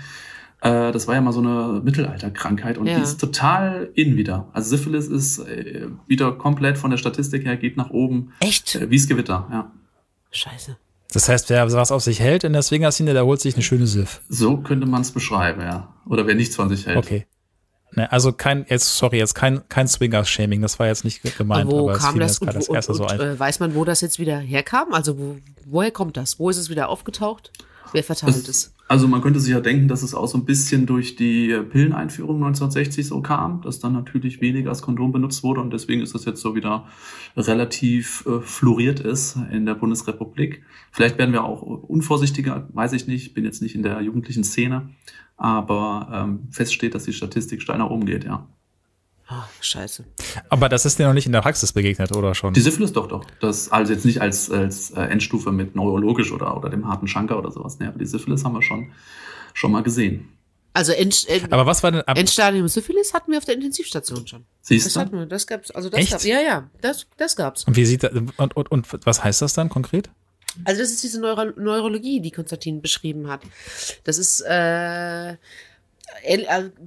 [0.61, 2.97] Äh, das war ja mal so eine Mittelalterkrankheit und Ja.
[2.97, 4.47] die ist total in wieder.
[4.53, 8.75] Also Syphilis ist äh, wieder komplett von der Statistik her, geht nach oben, Echt?
[8.75, 9.71] äh, wie's Gewitter, ja.
[10.31, 10.77] Scheiße.
[11.13, 13.87] Das heißt, wer was auf sich hält in der Swingerszene, der holt sich eine schöne
[13.87, 14.21] Siff.
[14.29, 15.93] So könnte man es beschreiben, ja.
[16.05, 16.97] Oder wer nichts von sich hält.
[16.97, 17.27] Okay.
[17.93, 21.89] Ne, also kein, jetzt, sorry, jetzt kein, kein Swingers-Shaming, das war jetzt nicht gemeint, wo
[21.89, 23.19] aber kam das und, gerade als und, so ein.
[23.19, 24.93] äh, weiß man, wo das jetzt wieder herkam?
[24.93, 26.37] Also wo, woher kommt das?
[26.37, 27.51] Wo ist es wieder aufgetaucht?
[27.93, 28.73] Wer verteilt es?
[28.89, 31.61] Also man könnte sich ja denken, dass es auch so ein bisschen durch die äh,
[31.61, 36.15] Pilleneinführung 1960 so kam, dass dann natürlich weniger als Kondom benutzt wurde und deswegen ist
[36.15, 36.85] das jetzt so wieder
[37.35, 40.63] relativ äh, floriert ist in der Bundesrepublik.
[40.91, 44.89] Vielleicht werden wir auch unvorsichtiger, weiß ich nicht, bin jetzt nicht in der jugendlichen Szene,
[45.35, 48.47] aber ähm, fest dass die Statistik steil nach oben geht, ja.
[49.29, 50.05] Ah, scheiße.
[50.49, 52.53] Aber das ist dir noch nicht in der Praxis begegnet, oder schon?
[52.53, 53.25] Die Syphilis doch doch.
[53.41, 57.37] Das also jetzt nicht als, als äh, Endstufe mit neurologisch oder, oder dem harten Schanker
[57.37, 57.77] oder sowas.
[57.79, 58.91] Nee, aber die Syphilis haben wir schon,
[59.53, 60.29] schon mal gesehen.
[60.73, 64.27] Also End, End, Aber was war denn, ab, Endstadium Syphilis hatten wir auf der Intensivstation
[64.27, 64.45] schon.
[64.61, 64.99] Siehst Das du?
[64.99, 65.71] hatten wir, das gab's.
[65.71, 66.11] Also das Echt?
[66.11, 66.23] gab's.
[66.23, 67.63] Ja, ja, das, das gab's.
[67.65, 70.09] und wie sieht das, und, und, und was heißt das dann konkret?
[70.65, 73.41] Also das ist diese Neuro Neurologie, die Konstantin beschrieben hat.
[74.03, 75.37] Das ist äh, äh,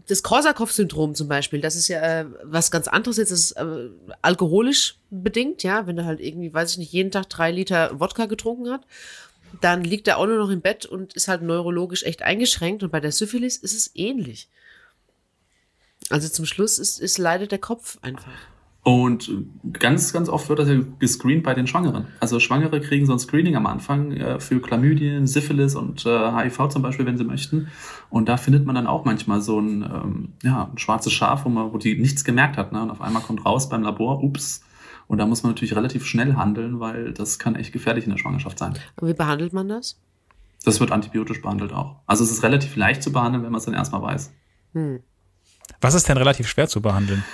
[0.08, 1.60] das Korsakow-Syndrom zum Beispiel.
[1.60, 3.30] Das ist ja äh, was ganz anderes jetzt.
[3.30, 3.90] Ist äh,
[4.22, 5.86] alkoholisch bedingt, ja.
[5.86, 8.82] Wenn er halt irgendwie, weiß ich nicht, jeden Tag drei Liter Wodka getrunken hat,
[9.60, 12.82] dann liegt er auch nur noch im Bett und ist halt neurologisch echt eingeschränkt.
[12.82, 14.48] Und bei der Syphilis ist es ähnlich.
[16.08, 18.32] Also zum Schluss ist, ist leidet der Kopf einfach.
[18.82, 19.30] Und
[19.74, 22.06] ganz, ganz oft wird das ja gescreent bei den Schwangeren.
[22.18, 26.68] Also Schwangere kriegen so ein Screening am Anfang äh, für Chlamydien, Syphilis und äh, HIV
[26.70, 27.68] zum Beispiel, wenn sie möchten.
[28.08, 31.50] Und da findet man dann auch manchmal so ein, ähm, ja, ein schwarzes Schaf, wo,
[31.50, 32.72] man, wo die nichts gemerkt hat.
[32.72, 32.82] Ne?
[32.82, 34.62] Und auf einmal kommt raus beim Labor, ups.
[35.08, 38.18] Und da muss man natürlich relativ schnell handeln, weil das kann echt gefährlich in der
[38.18, 38.74] Schwangerschaft sein.
[38.96, 40.00] Und wie behandelt man das?
[40.64, 41.96] Das wird antibiotisch behandelt auch.
[42.06, 44.32] Also es ist relativ leicht zu behandeln, wenn man es dann erstmal weiß.
[44.72, 45.00] Hm.
[45.80, 47.24] Was ist denn relativ schwer zu behandeln?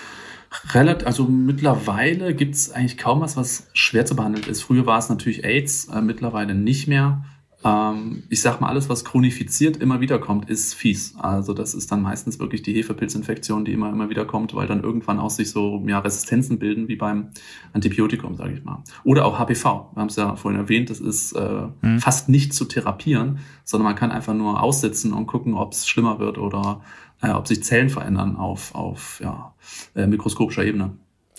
[0.72, 4.62] Relativ, also mittlerweile gibt's eigentlich kaum was, was schwer zu behandeln ist.
[4.62, 7.24] Früher war es natürlich AIDS, äh, mittlerweile nicht mehr.
[7.64, 11.16] Ähm, ich sag mal, alles, was chronifiziert immer wieder kommt, ist fies.
[11.18, 14.82] Also das ist dann meistens wirklich die Hefepilzinfektion, die immer, immer wieder kommt, weil dann
[14.82, 17.30] irgendwann auch sich so ja, Resistenzen bilden, wie beim
[17.72, 18.84] Antibiotikum, sage ich mal.
[19.04, 19.90] Oder auch HPV.
[19.94, 21.98] Wir haben es ja vorhin erwähnt, das ist äh, hm.
[21.98, 26.18] fast nicht zu therapieren, sondern man kann einfach nur aussitzen und gucken, ob es schlimmer
[26.20, 26.82] wird oder
[27.22, 29.54] äh, ob sich Zellen verändern auf, auf ja,
[29.94, 30.96] äh, mikroskopischer Ebene.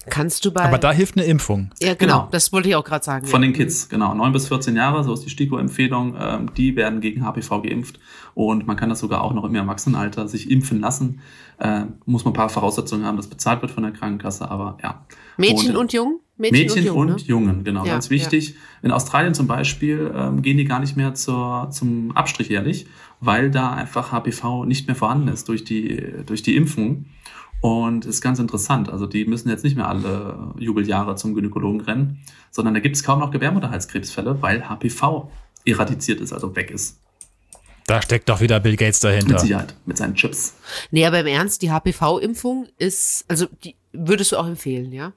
[0.10, 0.64] Kannst du bei.
[0.64, 1.72] Aber da hilft eine Impfung.
[1.82, 2.20] Ja, genau.
[2.20, 2.28] genau.
[2.32, 3.28] Das wollte ich auch gerade sagen.
[3.28, 3.50] Von ja.
[3.50, 4.14] den Kids, genau.
[4.14, 6.16] Neun bis 14 Jahre, so ist die STIKO-Empfehlung.
[6.20, 8.00] Ähm, die werden gegen HPV geimpft.
[8.34, 11.22] Und man kann das sogar auch noch im Erwachsenenalter sich impfen lassen.
[11.60, 15.06] Äh, muss man ein paar Voraussetzungen haben, dass bezahlt wird von der Krankenkasse, aber ja.
[15.38, 16.20] Mädchen und, und Jungen?
[16.38, 17.28] Mädchen, Mädchen und, Jungen, und ne?
[17.28, 18.50] Jungen, genau, ja, ganz wichtig.
[18.50, 18.56] Ja.
[18.84, 22.86] In Australien zum Beispiel ähm, gehen die gar nicht mehr zur, zum Abstrich jährlich,
[23.20, 27.06] weil da einfach HPV nicht mehr vorhanden ist durch die, durch die Impfung.
[27.62, 28.90] Und ist ganz interessant.
[28.90, 32.20] Also die müssen jetzt nicht mehr alle Jubeljahre zum Gynäkologen rennen,
[32.52, 35.32] sondern da gibt es kaum noch Gebärmutterhalskrebsfälle, weil HPV
[35.66, 37.00] eradiziert ist, also weg ist.
[37.88, 39.30] Da steckt doch wieder Bill Gates dahinter.
[39.30, 40.58] Mit Sicherheit, mit seinen Chips.
[40.92, 45.14] Nee, aber im Ernst, die HPV-Impfung ist, also die würdest du auch empfehlen, ja?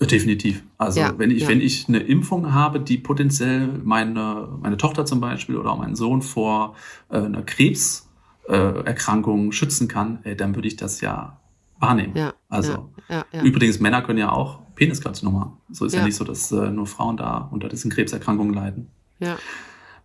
[0.00, 0.62] Definitiv.
[0.76, 1.48] Also ja, wenn ich, ja.
[1.48, 5.96] wenn ich eine Impfung habe, die potenziell meine, meine Tochter zum Beispiel oder auch meinen
[5.96, 6.74] Sohn vor
[7.10, 11.40] äh, einer Krebserkrankung äh, schützen kann, ey, dann würde ich das ja
[11.78, 12.16] wahrnehmen.
[12.16, 15.56] Ja, also ja, ja, übrigens, Männer können ja auch Peniskarzinoma.
[15.70, 18.88] So ist ja, nicht so, dass äh, nur Frauen da unter diesen Krebserkrankungen leiden.
[19.18, 19.36] Ja.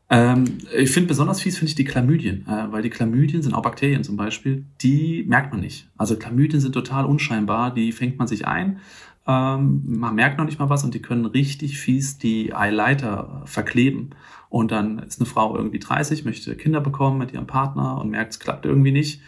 [0.09, 3.61] Ähm, ich finde besonders fies finde ich die Chlamydien, äh, weil die Chlamydien sind auch
[3.61, 5.89] Bakterien zum Beispiel, die merkt man nicht.
[5.97, 8.79] Also Chlamydien sind total unscheinbar, die fängt man sich ein,
[9.27, 14.11] ähm, man merkt noch nicht mal was und die können richtig fies die Eileiter verkleben.
[14.49, 18.33] Und dann ist eine Frau irgendwie 30, möchte Kinder bekommen mit ihrem Partner und merkt,
[18.33, 19.21] es klappt irgendwie nicht.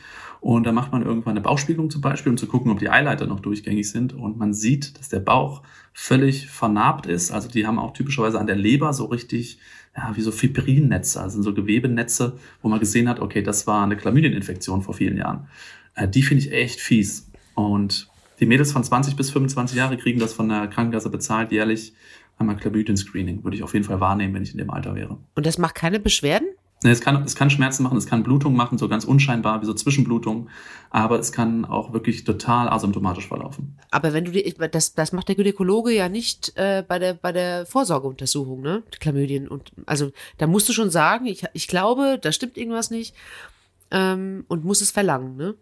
[0.44, 3.28] Und da macht man irgendwann eine Bauchspiegelung zum Beispiel, um zu gucken, ob die Eileiter
[3.28, 4.12] noch durchgängig sind.
[4.12, 5.62] Und man sieht, dass der Bauch
[5.94, 7.32] völlig vernarbt ist.
[7.32, 9.58] Also die haben auch typischerweise an der Leber so richtig,
[9.96, 13.96] ja, wie so Fibrinnetze, also so Gewebenetze, wo man gesehen hat, okay, das war eine
[13.96, 15.48] Chlamydieninfektion vor vielen Jahren.
[15.96, 17.32] Äh, die finde ich echt fies.
[17.56, 18.10] Und
[18.42, 21.94] die Mädels von 20 bis 25 Jahre kriegen das von der Krankenkasse bezahlt jährlich
[22.38, 23.46] einmal Chlamydien-Screening.
[23.46, 25.20] Würde ich auf jeden Fall wahrnehmen, wenn ich in dem Alter wäre.
[25.36, 26.50] Und das macht keine Beschwerden?
[26.92, 29.74] Es kann, es kann Schmerzen machen, es kann Blutung machen, so ganz unscheinbar, wie so
[29.74, 30.50] Zwischenblutung,
[30.90, 33.78] aber es kann auch wirklich total asymptomatisch verlaufen.
[33.92, 37.32] Aber wenn du die, das, das macht der Gynäkologe ja nicht äh, bei der bei
[37.32, 38.84] der Vorsorgeuntersuchung, ne?
[38.94, 42.92] Die Chlamydien und also da musst du schon sagen, ich, ich glaube, da stimmt irgendwas
[42.92, 43.16] nicht
[43.92, 45.56] ähm, und muss es verlangen, ne?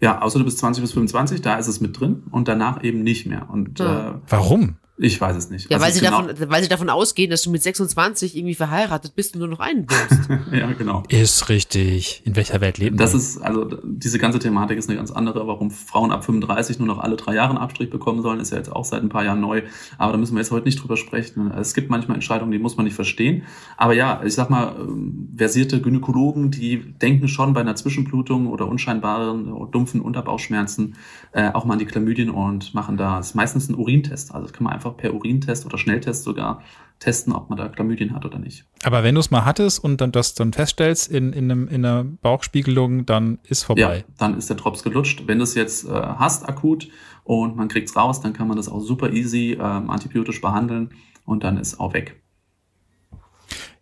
[0.00, 3.02] Ja, außer du bist 20 bis 25, da ist es mit drin und danach eben
[3.02, 3.48] nicht mehr.
[3.50, 4.10] Und ja.
[4.10, 4.76] äh, warum?
[5.00, 5.70] Ich weiß es nicht.
[5.70, 8.54] Ja, also weil, sie genau davon, weil sie davon ausgehen, dass du mit 26 irgendwie
[8.54, 10.28] verheiratet bist und nur noch einen bist.
[10.52, 11.04] ja, genau.
[11.08, 12.22] Ist richtig.
[12.24, 13.18] In welcher Welt leben Das wir?
[13.18, 15.46] ist, also diese ganze Thematik ist eine ganz andere.
[15.46, 18.58] Warum Frauen ab 35 nur noch alle drei Jahre einen Abstrich bekommen sollen, ist ja
[18.58, 19.62] jetzt auch seit ein paar Jahren neu.
[19.98, 21.50] Aber da müssen wir jetzt heute nicht drüber sprechen.
[21.52, 23.44] Es gibt manchmal Entscheidungen, die muss man nicht verstehen.
[23.76, 28.66] Aber ja, ich sag mal, ähm, versierte Gynäkologen, die denken schon bei einer Zwischenblutung oder
[28.66, 30.96] unscheinbaren, oder dumpfen Unterbauchschmerzen
[31.32, 34.34] äh, auch mal an die Chlamydien und machen da, das ist meistens ein Urintest.
[34.34, 36.62] Also das kann man einfach einfach per Urintest oder Schnelltest sogar
[36.98, 38.64] testen, ob man da Chlamydien hat oder nicht.
[38.82, 41.84] Aber wenn du es mal hattest und dann das dann feststellst in, in, einem, in
[41.84, 43.98] einer Bauchspiegelung, dann ist vorbei.
[43.98, 45.22] Ja, dann ist der Drops gelutscht.
[45.26, 46.88] Wenn du es jetzt äh, hast akut
[47.24, 50.90] und man kriegt es raus, dann kann man das auch super easy ähm, antibiotisch behandeln
[51.24, 52.20] und dann ist auch weg.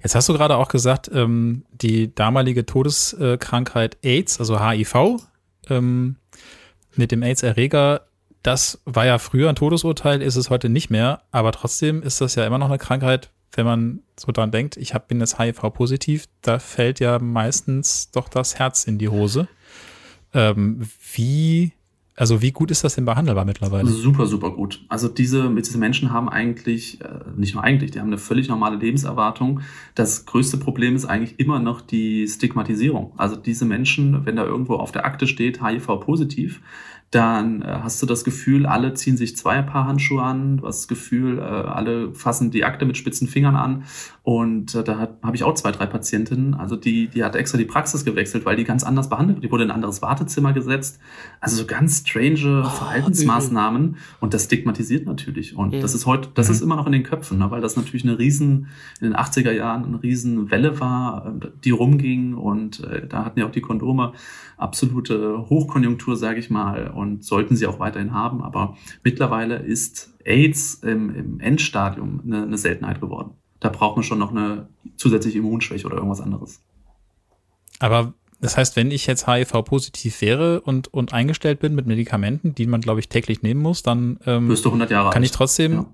[0.03, 5.17] Jetzt hast du gerade auch gesagt, ähm, die damalige Todeskrankheit AIDS, also HIV,
[5.69, 6.17] ähm,
[6.95, 8.07] mit dem AIDS-Erreger
[8.47, 12.37] das war ja früher ein Todesurteil, ist es heute nicht mehr, aber trotzdem ist das
[12.37, 16.27] ja immer noch eine Krankheit, wenn man so dran denkt, ich hab, bin jetzt HIV-positiv,
[16.43, 19.49] da fällt ja meistens doch das Herz in die Hose.
[20.33, 21.73] Ähm, wie,
[22.15, 23.89] also wie gut ist das denn behandelbar mittlerweile?
[23.89, 24.85] Super, super gut.
[24.89, 28.77] Also diese, diese Menschen haben eigentlich, äh, nicht nur eigentlich, die haben eine völlig normale
[28.77, 29.61] Lebenserwartung.
[29.95, 33.13] Das größte Problem ist eigentlich immer noch die Stigmatisierung.
[33.17, 36.61] Also diese Menschen, wenn da irgendwo auf der Akte steht, HIV-positiv,
[37.11, 40.81] dann äh, hast du das Gefühl, alle ziehen sich zwei Paar Handschuhe an, du hast
[40.81, 43.85] das Gefühl, äh, alle fassen die Akte mit spitzen Fingern an
[44.25, 47.65] und äh, da habe ich auch zwei, drei Patientinnen, also die, die hat extra die
[47.65, 50.99] Praxis gewechselt, weil die ganz anders behandelt, die wurde in ein anderes Wartezimmer gesetzt,
[51.41, 53.99] also so ganz strange oh, Verhaltensmaßnahmen übel.
[54.19, 55.81] und das stigmatisiert natürlich und ja.
[55.81, 56.55] das ist heute, das mhm.
[56.55, 58.67] ist immer noch in den Köpfen, ne, weil das natürlich eine riesen,
[59.01, 63.39] in den 80er Jahren eine riesen Welle war, äh, die rumging und äh, da hatten
[63.39, 64.13] ja auch die Kondome
[64.57, 68.43] absolute Hochkonjunktur, sage ich mal, und sollten sie auch weiterhin haben.
[68.43, 73.33] Aber mittlerweile ist AIDS im, im Endstadium eine, eine Seltenheit geworden.
[73.61, 76.63] Da braucht man schon noch eine zusätzliche Immunschwäche oder irgendwas anderes.
[77.79, 82.67] Aber das heißt, wenn ich jetzt HIV-positiv wäre und, und eingestellt bin mit Medikamenten, die
[82.67, 85.25] man, glaube ich, täglich nehmen muss, dann ähm, Wirst du 100 Jahre kann alt.
[85.25, 85.87] ich trotzdem, ja.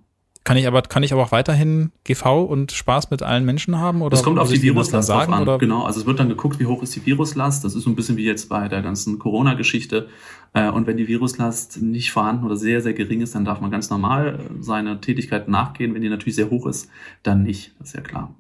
[0.44, 4.02] Kann ich aber, kann ich aber auch weiterhin GV und Spaß mit allen Menschen haben?
[4.02, 5.42] Oder das kommt auf die Viruslast sagen, an.
[5.42, 5.58] Oder?
[5.58, 7.64] Genau, also es wird dann geguckt, wie hoch ist die Viruslast.
[7.64, 10.08] Das ist so ein bisschen wie jetzt bei der ganzen Corona-Geschichte.
[10.52, 13.70] Äh, und wenn die Viruslast nicht vorhanden oder sehr, sehr gering ist, dann darf man
[13.70, 15.94] ganz normal äh, seiner Tätigkeit nachgehen.
[15.94, 16.88] Wenn die natürlich sehr hoch ist,
[17.22, 17.72] dann nicht.
[17.78, 18.34] Das ist ja klar.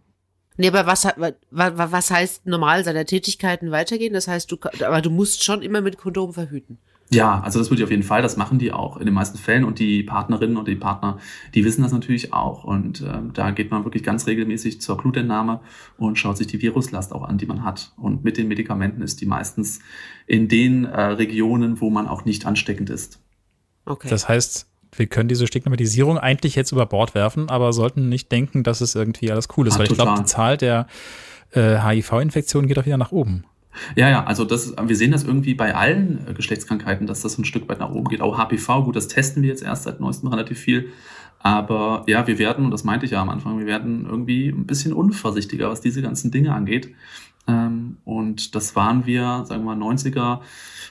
[0.56, 1.06] Nee, aber was,
[1.50, 4.12] was heißt normal seiner Tätigkeiten weitergehen?
[4.12, 6.78] Das heißt, du, aber du musst schon immer mit Kondom verhüten.
[7.12, 9.36] Ja, also das würde ich auf jeden Fall, das machen die auch in den meisten
[9.36, 11.18] Fällen und die Partnerinnen und die Partner,
[11.54, 15.60] die wissen das natürlich auch und äh, da geht man wirklich ganz regelmäßig zur Blutentnahme
[15.98, 19.20] und schaut sich die Viruslast auch an, die man hat und mit den Medikamenten ist
[19.20, 19.80] die meistens
[20.26, 23.20] in den äh, Regionen, wo man auch nicht ansteckend ist.
[23.84, 24.08] Okay.
[24.08, 28.62] Das heißt, wir können diese Stigmatisierung eigentlich jetzt über Bord werfen, aber sollten nicht denken,
[28.62, 30.86] dass es irgendwie alles cool ist, ah, weil ich glaube, die Zahl der
[31.50, 33.44] äh, HIV-Infektionen geht auch wieder nach oben.
[33.96, 37.44] Ja, ja, also das, wir sehen das irgendwie bei allen äh, Geschlechtskrankheiten, dass das ein
[37.44, 38.20] Stück weit nach oben geht.
[38.20, 40.90] Auch HPV, gut, das testen wir jetzt erst seit neuestem relativ viel.
[41.38, 44.66] Aber ja, wir werden, und das meinte ich ja am Anfang, wir werden irgendwie ein
[44.66, 46.94] bisschen unvorsichtiger, was diese ganzen Dinge angeht.
[47.48, 50.40] Ähm, und das waren wir, sagen wir mal, 90er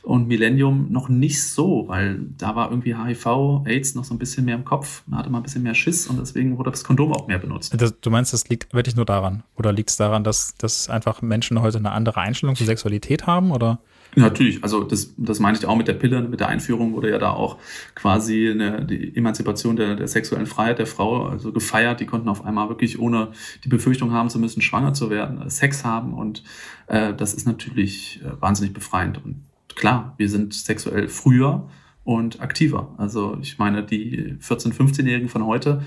[0.03, 4.45] und Millennium noch nicht so, weil da war irgendwie HIV, AIDS noch so ein bisschen
[4.45, 5.03] mehr im Kopf.
[5.05, 7.73] Man hatte mal ein bisschen mehr Schiss und deswegen wurde das Kondom auch mehr benutzt.
[7.79, 9.43] Das, du meinst, das liegt wirklich nur daran?
[9.55, 13.51] Oder liegt es daran, dass, dass einfach Menschen heute eine andere Einstellung zur Sexualität haben?
[13.51, 13.79] Oder?
[14.15, 17.17] Natürlich, also das, das meine ich auch mit der Pille, mit der Einführung wurde ja
[17.17, 17.57] da auch
[17.95, 22.01] quasi eine, die Emanzipation der, der sexuellen Freiheit der Frau also gefeiert.
[22.01, 23.29] Die konnten auf einmal wirklich ohne
[23.63, 26.43] die Befürchtung haben zu müssen, schwanger zu werden, Sex haben und
[26.87, 29.23] äh, das ist natürlich äh, wahnsinnig befreiend.
[29.23, 29.45] Und
[29.75, 31.69] klar, wir sind sexuell früher
[32.03, 32.93] und aktiver.
[32.97, 35.83] Also ich meine, die 14-, 15-Jährigen von heute,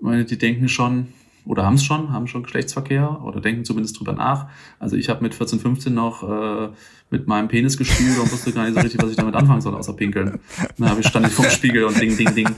[0.00, 1.08] meine, die denken schon,
[1.44, 4.48] oder haben es schon, haben schon Geschlechtsverkehr oder denken zumindest drüber nach.
[4.78, 6.68] Also ich habe mit 14, 15 noch äh,
[7.10, 9.74] mit meinem Penis gespielt und wusste gar nicht so richtig, was ich damit anfangen soll,
[9.74, 10.40] außer pinkeln.
[10.76, 12.48] Dann habe ich stand ich vorm Spiegel und ding, ding, ding.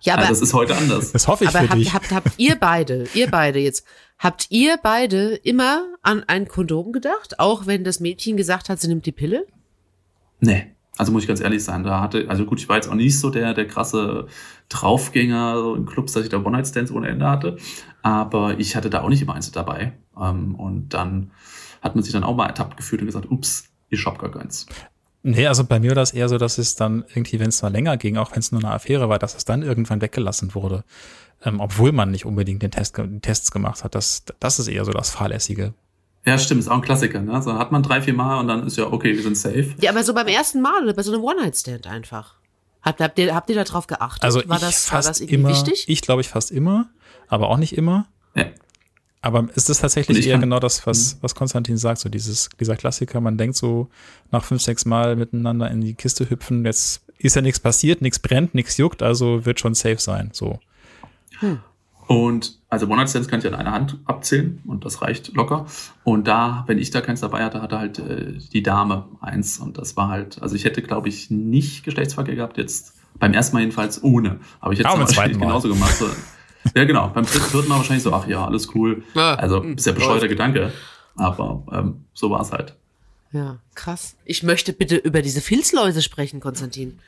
[0.00, 1.12] Ja, aber also das ist heute anders.
[1.12, 1.94] Das hoffe ich aber für habt, dich.
[1.94, 3.86] Habt, habt ihr beide, ihr beide jetzt,
[4.18, 8.88] habt ihr beide immer an ein Kondom gedacht, auch wenn das Mädchen gesagt hat, sie
[8.88, 9.46] nimmt die Pille?
[10.40, 10.66] Nee.
[10.98, 13.18] Also muss ich ganz ehrlich sein, da hatte, also gut, ich war jetzt auch nicht
[13.18, 14.26] so der, der krasse
[14.68, 17.56] Draufgänger so in Clubs, dass ich da One-Night-Stands ohne Ende hatte.
[18.02, 19.94] Aber ich hatte da auch nicht immer eins dabei.
[20.20, 21.30] Ähm, und dann
[21.80, 24.66] hat man sich dann auch mal ertappt gefühlt und gesagt, ups, ich hab gar keins.
[25.22, 27.70] Nee, also bei mir war das eher so, dass es dann irgendwie, wenn es mal
[27.70, 30.82] länger ging, auch wenn es nur eine Affäre war, dass es dann irgendwann weggelassen wurde.
[31.44, 33.94] Ähm, obwohl man nicht unbedingt den Test, die Tests gemacht hat.
[33.94, 35.74] Das, das ist eher so das Fahrlässige.
[36.24, 37.20] Ja, stimmt, ist auch ein Klassiker.
[37.20, 37.40] Ne?
[37.42, 39.74] So hat man drei, vier Mal und dann ist ja okay, wir sind safe.
[39.80, 42.36] Ja, aber so beim ersten Mal oder bei so einem One-Night-Stand einfach.
[42.82, 44.24] Habt, habt, ihr, habt ihr da drauf geachtet?
[44.24, 45.84] Also war das, fast war das irgendwie immer, wichtig?
[45.86, 46.90] Ich glaube ich fast immer,
[47.28, 48.06] aber auch nicht immer.
[48.34, 48.46] Ja.
[49.22, 53.20] Aber ist das tatsächlich eher genau das, was, was Konstantin sagt, so dieses, dieser Klassiker,
[53.20, 53.88] man denkt so
[54.32, 58.18] nach fünf, sechs Mal miteinander in die Kiste hüpfen, jetzt ist ja nichts passiert, nichts
[58.18, 60.58] brennt, nichts juckt, also wird schon safe sein, so.
[61.38, 61.60] Hm.
[62.08, 65.66] Und also One-Night-Stands kann ich an einer Hand abzählen und das reicht locker.
[66.02, 69.58] Und da, wenn ich da keins dabei hatte, hatte halt äh, die Dame eins.
[69.58, 73.54] Und das war halt, also ich hätte, glaube ich, nicht Geschlechtsverkehr gehabt, jetzt beim ersten
[73.54, 74.40] Mal jedenfalls ohne.
[74.60, 75.94] Aber ich hätte es wahrscheinlich genauso gemacht.
[75.94, 76.06] So.
[76.76, 77.08] Ja, genau.
[77.08, 79.02] Beim dritten, Mal wahrscheinlich so, ach ja, alles cool.
[79.14, 80.72] Also ist ja bescheuerter Gedanke.
[81.16, 82.76] Aber ähm, so war es halt.
[83.32, 84.16] Ja, krass.
[84.24, 86.98] Ich möchte bitte über diese Filzläuse sprechen, Konstantin.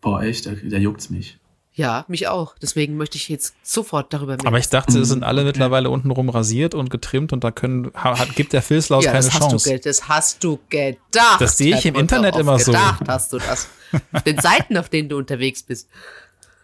[0.00, 1.38] Boah, echt, da, da juckt's mich.
[1.76, 2.54] Ja, mich auch.
[2.62, 4.46] Deswegen möchte ich jetzt sofort darüber mehr.
[4.46, 5.48] Aber ich dachte, es sind alle okay.
[5.48, 9.34] mittlerweile untenrum rasiert und getrimmt und da können, hat, gibt der Filzlaus ja, keine das
[9.36, 9.54] Chance.
[9.56, 11.40] Hast du, das hast du gedacht.
[11.40, 12.70] Das sehe ich im Internet immer so.
[12.70, 13.68] Gedacht hast du das.
[14.12, 15.88] auf den Seiten, auf denen du unterwegs bist.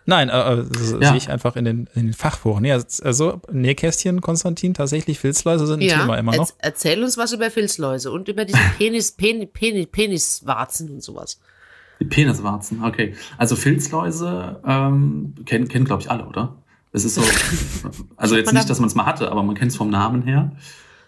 [0.07, 1.09] Nein, äh, äh das ja.
[1.09, 2.65] sehe ich einfach in den, in den Fachforen.
[2.65, 6.51] Ja, also Nähkästchen, Konstantin, tatsächlich Filzläuse sind ein ja, Thema immer noch.
[6.59, 11.41] Erzähl uns was über Filzläuse und über diese Penis, Penis, Penis, Peniswarzen und sowas.
[12.01, 13.15] Die Peniswarzen, okay.
[13.37, 16.57] Also Filzläuse ähm, kennen, kennen glaube ich, alle, oder?
[16.93, 17.23] Es ist so,
[18.17, 20.53] also jetzt nicht, dass man es mal hatte, aber man kennt es vom Namen her.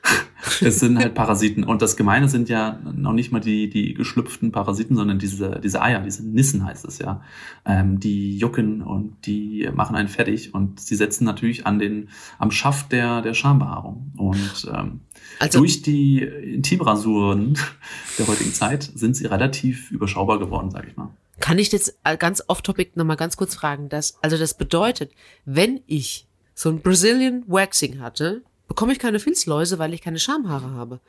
[0.60, 1.64] es sind halt Parasiten.
[1.64, 5.82] Und das Gemeine sind ja noch nicht mal die, die geschlüpften Parasiten, sondern diese, diese
[5.82, 7.22] Eier, diese Nissen heißt es ja.
[7.64, 12.50] Ähm, die jucken und die machen einen fertig und sie setzen natürlich an den, am
[12.50, 14.12] Schaft der, der Schambehaarung.
[14.16, 15.00] Und ähm,
[15.38, 17.58] also, durch die Intimrasuren
[18.18, 21.10] der heutigen Zeit sind sie relativ überschaubar geworden, sage ich mal.
[21.40, 25.12] Kann ich jetzt ganz off-topic nochmal ganz kurz fragen, dass, also das bedeutet,
[25.44, 30.70] wenn ich so ein Brazilian Waxing hatte, bekomme ich keine Filzläuse, weil ich keine Schamhaare
[30.70, 31.00] habe.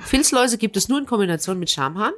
[0.00, 2.14] Filzläuse gibt es nur in Kombination mit Schamhaaren?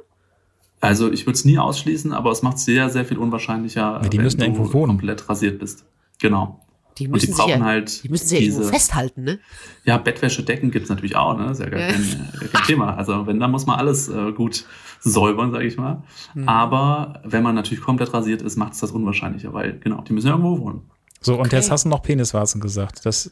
[0.81, 4.09] Also ich würde es nie ausschließen, aber es macht es sehr, sehr viel unwahrscheinlicher, ja,
[4.09, 4.87] die wenn müssen du irgendwo wohnen.
[4.87, 5.85] komplett rasiert bist.
[6.19, 6.59] Genau.
[6.97, 8.03] Die müssen und die brauchen ja, halt.
[8.03, 9.39] Die müssen sich ja irgendwo festhalten, ne?
[9.85, 11.51] Ja, Bettwäschedecken gibt's natürlich auch, ne?
[11.51, 11.87] Ist ja gar, ja.
[11.93, 12.97] Kein, kein Thema.
[12.97, 14.65] Also wenn, dann muss man alles äh, gut
[14.99, 16.03] säubern, sage ich mal.
[16.33, 16.49] Mhm.
[16.49, 20.27] Aber wenn man natürlich komplett rasiert ist, macht es das unwahrscheinlicher, weil genau, die müssen
[20.27, 20.81] ja irgendwo wohnen.
[21.21, 21.55] So, und Okay.
[21.57, 23.05] jetzt hast du noch Peniswarzen gesagt.
[23.05, 23.31] Das,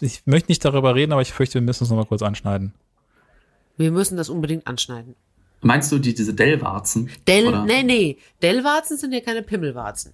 [0.00, 2.72] ich möchte nicht darüber reden, aber ich fürchte, wir müssen es nochmal kurz anschneiden.
[3.76, 5.16] Wir müssen das unbedingt anschneiden.
[5.60, 7.10] Meinst du die, diese Dellwarzen?
[7.26, 7.64] Dell, Oder?
[7.64, 8.18] nee, nee.
[8.42, 10.12] Dellwarzen sind ja keine Pimmelwarzen.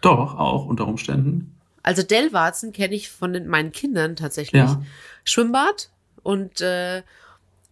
[0.00, 1.54] Doch, auch unter Umständen.
[1.82, 4.62] Also Dellwarzen kenne ich von den, meinen Kindern tatsächlich.
[4.62, 4.82] Ja.
[5.24, 5.90] Schwimmbad
[6.22, 7.02] und äh,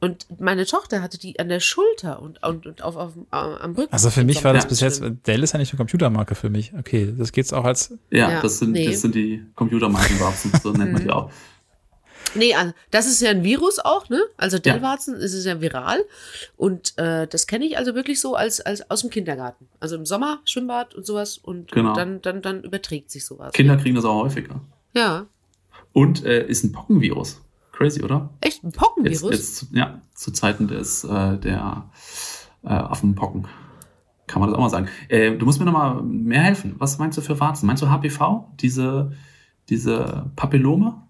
[0.00, 3.92] und meine Tochter hatte die an der Schulter und, und, und auf, auf, am Rücken.
[3.92, 5.02] Also für mich war das Ja, bis jetzt.
[5.26, 6.72] Dell ist ja nicht eine Computermarke für mich.
[6.78, 8.86] Okay, das geht's auch als, Ja, Ja, das, sind, nee.
[8.86, 11.30] das sind die Computermarkenwarzen, so nennt man die auch.
[12.34, 14.20] Nee, also das ist ja ein Virus auch, ne?
[14.36, 15.98] Also Dellwarzen ist es ja viral.
[16.56, 19.66] Und äh, das kenne ich also wirklich so als, als aus dem Kindergarten.
[19.80, 21.90] Also im Sommer, Schwimmbad und sowas und, Genau.
[21.90, 23.52] und dann, dann, dann überträgt sich sowas.
[23.52, 24.60] Kinder kriegen das auch häufiger.
[24.94, 25.26] Ja.
[25.92, 27.40] Und äh, ist ein Pockenvirus.
[27.80, 28.28] Crazy, oder?
[28.42, 29.30] Echt ein Jetzt, Pockenvirus?
[29.32, 31.84] jetzt zu- ja, zu Zeiten des äh, der
[32.62, 33.46] äh, Affenpocken.
[34.26, 34.88] Kann man das auch mal sagen.
[35.08, 36.74] Äh, du musst mir noch mal mehr helfen.
[36.78, 37.66] Was meinst du für Warzen?
[37.66, 38.48] Meinst du HPV?
[38.60, 39.12] Diese,
[39.70, 41.02] diese Papillome?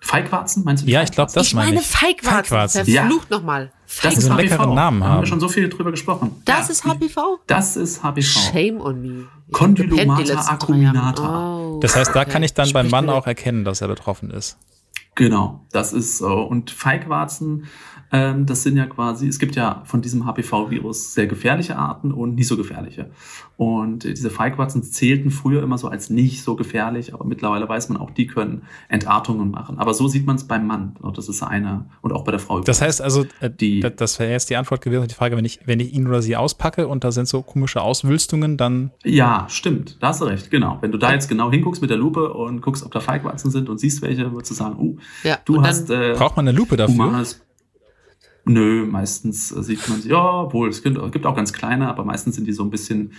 [0.00, 0.62] Feigwarzen?
[0.64, 1.40] Meinst du die Ja, ich glaube, Feigwarzen?
[1.40, 1.86] das ich meine meine ich.
[1.86, 2.44] Feigwarzen.
[2.44, 2.86] Feigwarzen.
[2.90, 3.02] Ja.
[3.02, 3.72] Verflucht nochmal.
[4.02, 4.66] Das ist so einen HPV.
[4.74, 5.26] Namen Da haben wir haben.
[5.26, 6.30] schon so viel drüber gesprochen.
[6.44, 6.72] Das Ja.
[6.72, 7.38] ist HPV?
[7.48, 8.22] Das ist HPV.
[8.52, 9.24] Shame on me.
[9.50, 11.56] Condylomata acuminata.
[11.58, 13.88] Oh, Das heißt, da kann ich dann beim Sprich Mann mir- auch erkennen, dass er
[13.88, 14.56] betroffen ist.
[15.16, 16.42] Genau, das ist so.
[16.42, 17.68] Und Feigwarzen,
[18.16, 22.36] ähm, das sind ja quasi, es gibt ja von diesem HPV-Virus sehr gefährliche Arten und
[22.36, 23.10] nicht so gefährliche.
[23.56, 27.88] Und äh, diese Feigwarzen zählten früher immer so als nicht so gefährlich, aber mittlerweile weiß
[27.88, 29.78] man auch, die können Entartungen machen.
[29.78, 30.94] Aber so sieht man es beim Mann.
[31.02, 32.60] So, Das ist eine, und auch bei der Frau.
[32.60, 35.36] Das heißt also, äh, Die- da- das wäre jetzt die Antwort gewesen auf die Frage,
[35.36, 38.92] wenn ich, wenn ich ihn oder sie auspacke und da sind so komische Auswülstungen, dann
[39.04, 40.78] ja, stimmt, da hast du recht, genau.
[40.80, 43.68] Wenn du da jetzt genau hinguckst mit der Lupe und guckst, ob da Feigwarzen sind
[43.68, 46.76] und siehst welche, würdest du sagen, uh, Ja, du hast äh, braucht man eine Lupe
[46.76, 46.94] dafür.
[46.94, 47.40] Humanes.
[48.46, 52.04] Nö, meistens äh, sieht man sie, ja, wohl, es gibt, gibt auch ganz kleine, aber
[52.04, 53.12] meistens sind die so ein bisschen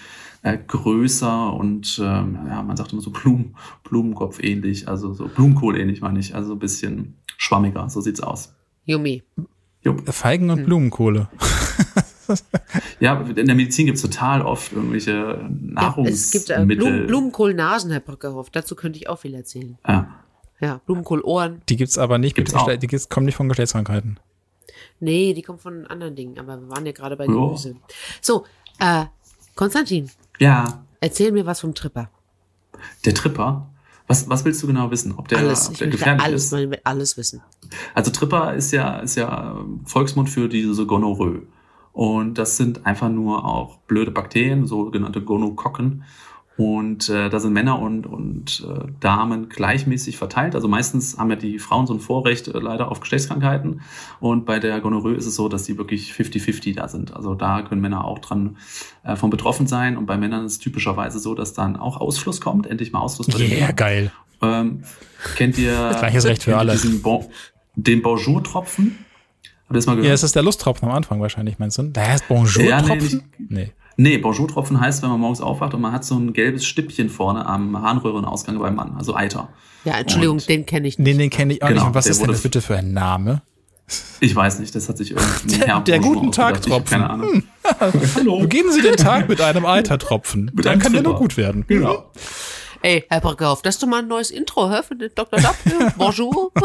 [0.44, 5.80] äh, größer und ähm, ja, man sagt immer so Blumen, Blumenkopf ähnlich, also so Blumenkohl
[5.80, 8.54] ähnlich, meine ich, also so ein bisschen schwammiger, so sieht's aus.
[8.86, 9.24] Yummy.
[9.82, 10.08] Jupp.
[10.14, 10.60] Feigen Hm.
[10.60, 11.28] und Blumenkohle.
[13.00, 16.76] Ja, in der Medizin gibt's total oft irgendwelche Ja, es gibt äh, Nahrungsmittel.
[16.78, 18.50] Blumen, Blumenkohl-Nasen, Herr Brückerhoff.
[18.50, 19.78] Dazu könnte ich auch viel erzählen.
[19.88, 20.08] ja.
[20.62, 21.62] Ja, Blumenkohl-Ohren.
[21.68, 22.76] Die gibt's aber nicht Gibt's mit auch.
[22.78, 24.20] Die gibt's, kommen nicht von Geschlechtskrankheiten.
[25.00, 27.26] Nee, die kommen von anderen Dingen, aber wir waren ja gerade bei.
[27.26, 27.76] Gemüse.
[28.22, 28.46] So,
[28.80, 29.06] äh,
[29.56, 32.10] Konstantin, ja, erzähl mir was vom Tripper.
[33.06, 33.70] der Tripper.
[34.08, 35.14] Was, was willst du genau wissen?
[35.18, 36.54] Ob der, alles, ob der gefährlich alles, ist?
[36.54, 37.41] ich will alles wissen.
[37.96, 41.41] Also Tripper ist ja, ist ja ähm, Volksmund für diese Gonorrhoe.
[41.91, 46.04] Und das sind einfach nur auch blöde Bakterien, sogenannte Gonokokken.
[46.58, 50.56] Und äh, da sind Männer und, und äh, Damen gleichmäßig verteilt.
[50.56, 53.82] Also meistens haben ja die Frauen so ein Vorrecht äh, leider auf Geschlechtskrankheiten.
[54.22, 57.14] Und bei der Gonorrhoe ist es so, dass die wirklich 50-50 da sind.
[57.14, 58.56] Also da können Männer auch dran
[59.03, 59.97] äh, von betroffen sein.
[59.97, 62.68] Und bei Männern ist es typischerweise so, dass dann auch Ausfluss kommt.
[62.68, 63.76] Endlich mal Ausfluss bei den Yeah, Männern.
[63.76, 64.12] geil.
[64.41, 64.84] Ähm,
[65.36, 66.72] kennt ihr Gleiches Recht für alle.
[66.72, 67.26] Diesen bon,
[67.76, 68.97] den Bonjour-Tropfen?
[69.68, 70.16] Habt ihr das mal Ja, gehört?
[70.16, 71.84] es ist der Lusttropfen am Anfang wahrscheinlich, meinst du?
[71.84, 73.20] Der heißt Bonjour-Tropfen?
[73.20, 73.47] Ja, nee.
[73.49, 77.46] nee, Bonjour-Tropfen heißt, wenn man morgens aufwacht und man hat so ein gelbes Stippchen vorne
[77.46, 79.50] am Harnröhrenausgang beim Mann, also Eiter.
[79.86, 81.20] Ja, Entschuldigung, Und- den kenne ich Den, nicht.
[81.20, 81.88] den kenne ich auch Genau, nicht.
[81.89, 83.41] Und was ist denn das bitte für ein Name?
[84.20, 86.86] Ich weiß nicht, das hat sich irgendwie Der- der guten Tag-Tropfen.
[86.86, 87.43] Keine Ahnung.
[88.16, 88.39] Hallo.
[88.39, 90.52] Beginnen Sie den Tag mit einem Eitertropfen.
[90.56, 91.22] Mit Dann einem kann der nur Tripper.
[91.24, 91.66] gut werden.
[91.68, 92.12] Genau.
[92.82, 95.39] Ey, Herr Brückerhoff, das ist doch mal ein neues Intro, hör, für den Dr.
[95.39, 95.56] Dapp.
[95.98, 96.52] Bonjour.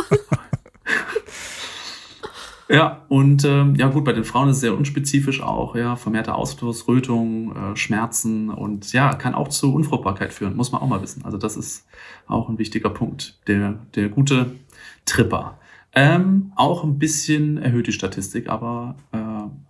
[2.70, 6.36] Ja, und ähm, ja gut, bei den Frauen ist es sehr unspezifisch auch, ja, vermehrter
[6.36, 11.02] Ausfluss, Rötung, äh, Schmerzen und ja, kann auch zu Unfruchtbarkeit führen, muss man auch mal
[11.02, 11.24] wissen.
[11.24, 11.84] Also das ist
[12.28, 14.52] auch ein wichtiger Punkt, der, der gute
[15.04, 15.58] Tripper.
[15.92, 19.18] Ähm, auch ein bisschen erhöht die Statistik, aber äh,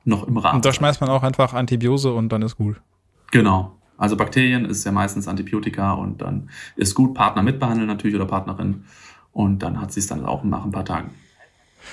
[0.04, 0.56] noch im Rahmen.
[0.56, 2.82] Und da schmeißt man auch einfach Antibiose und dann ist gut.
[3.30, 3.78] Genau.
[3.96, 8.84] Also Bakterien ist ja meistens Antibiotika und dann ist gut Partner mitbehandeln natürlich oder Partnerin
[9.32, 11.12] und dann hat sie es dann auch nach ein paar Tagen.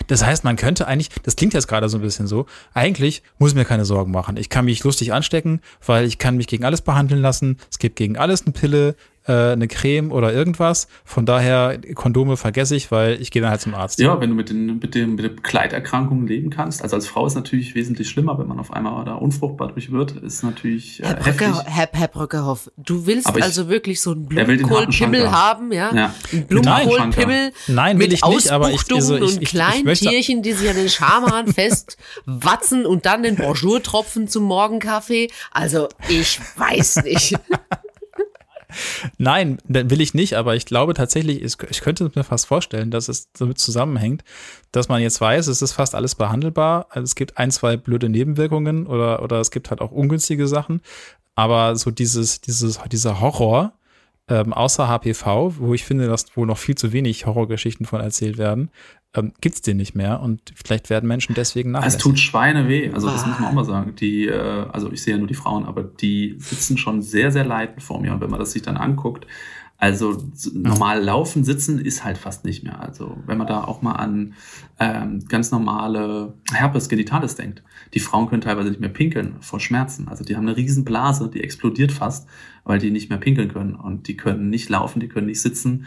[0.07, 3.51] Das heißt, man könnte eigentlich, das klingt jetzt gerade so ein bisschen so, eigentlich muss
[3.51, 4.38] ich mir keine Sorgen machen.
[4.38, 7.57] Ich kann mich lustig anstecken, weil ich kann mich gegen alles behandeln lassen.
[7.71, 8.95] Es gibt gegen alles eine Pille,
[9.28, 10.88] äh, eine Creme oder irgendwas.
[11.05, 13.99] Von daher, Kondome vergesse ich, weil ich gehe dann halt zum Arzt.
[13.99, 16.82] Ja, wenn du mit den, mit den, mit den Begleiterkrankungen leben kannst.
[16.82, 20.11] Also als Frau ist natürlich wesentlich schlimmer, wenn man auf einmal da unfruchtbar durch wird,
[20.11, 21.38] ist natürlich äh, Herr, heftig.
[21.47, 25.93] Brücke, Herr, Herr Brückerhoff, du willst ich- also wirklich so einen Blumenkohlpimmel haben, ja?
[25.93, 26.05] Ja.
[26.05, 26.47] Einen Nein.
[26.47, 29.84] Blumenkohlpimmel Nein, will mit ich nicht, aber ich- Ausbuchtungen also ich- und ich- ich kleinen
[29.86, 35.30] möchte- Tierchen, die sich an den Schamhahn festwatzen und dann den Bonjour-Tropfen zum Morgenkaffee.
[35.51, 37.36] Also, ich weiß nicht.
[39.18, 43.32] Nein, will ich nicht, aber ich glaube tatsächlich, ich könnte mir fast vorstellen, dass es
[43.32, 44.24] damit zusammenhängt,
[44.72, 46.88] dass man jetzt weiß, es ist fast alles behandelbar.
[46.89, 50.82] Also es gibt ein, zwei blöde Nebenwirkungen oder, oder es gibt halt auch ungünstige Sachen.
[51.36, 53.74] Aber so dieses, dieses, dieser Horror,
[54.28, 58.38] ähm, außer HPV, wo ich finde, dass wohl noch viel zu wenig Horrorgeschichten von erzählt
[58.38, 58.72] werden,
[59.18, 61.97] ähm, gibt es den nicht mehr und vielleicht werden Menschen deswegen nachlässig.
[61.97, 63.95] Es tut Schweine weh, also das muss man auch mal sagen.
[63.95, 67.45] Die, äh, also ich sehe ja nur die Frauen, aber die sitzen schon sehr, sehr
[67.45, 69.28] leidend vor mir und wenn man das sich dann anguckt,
[69.80, 70.18] also
[70.53, 72.82] normal laufen, sitzen ist halt fast nicht mehr.
[72.82, 74.34] Also wenn man da auch mal an
[74.80, 77.61] ähm, ganz normale Herpes genitalis denkt.
[77.93, 80.07] Die Frauen können teilweise nicht mehr pinkeln vor Schmerzen.
[80.07, 82.28] Also die haben eine riesen Blase, die explodiert fast,
[82.63, 83.76] weil die nicht mehr pinkeln können.
[83.76, 85.86] Und die können nicht laufen, die können nicht sitzen.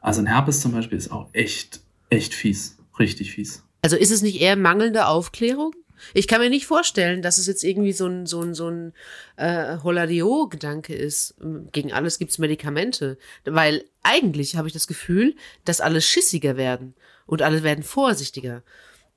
[0.00, 1.80] Also ein Herpes zum Beispiel ist auch echt,
[2.12, 2.76] echt fies.
[2.98, 3.62] Richtig fies.
[3.82, 5.74] Also ist es nicht eher mangelnde Aufklärung?
[6.14, 8.92] Ich kann mir nicht vorstellen, dass es jetzt irgendwie so ein, so ein, so ein
[9.36, 11.34] äh, Holadio-Gedanke ist.
[11.72, 13.18] Gegen alles gibt's Medikamente.
[13.44, 16.94] Weil eigentlich habe ich das Gefühl, dass alle schissiger werden
[17.26, 18.62] und alle werden vorsichtiger.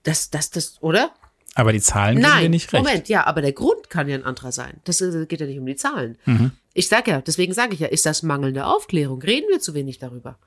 [0.04, 1.12] Das, das, das, oder?
[1.56, 2.84] Aber die Zahlen geben dir nicht recht.
[2.84, 4.80] Moment, ja, aber der Grund kann ja ein anderer sein.
[4.84, 6.18] Das äh, geht ja nicht um die Zahlen.
[6.26, 6.52] Mhm.
[6.74, 9.22] Ich sag ja, deswegen sage ich ja, ist das mangelnde Aufklärung?
[9.22, 10.38] Reden wir zu wenig darüber?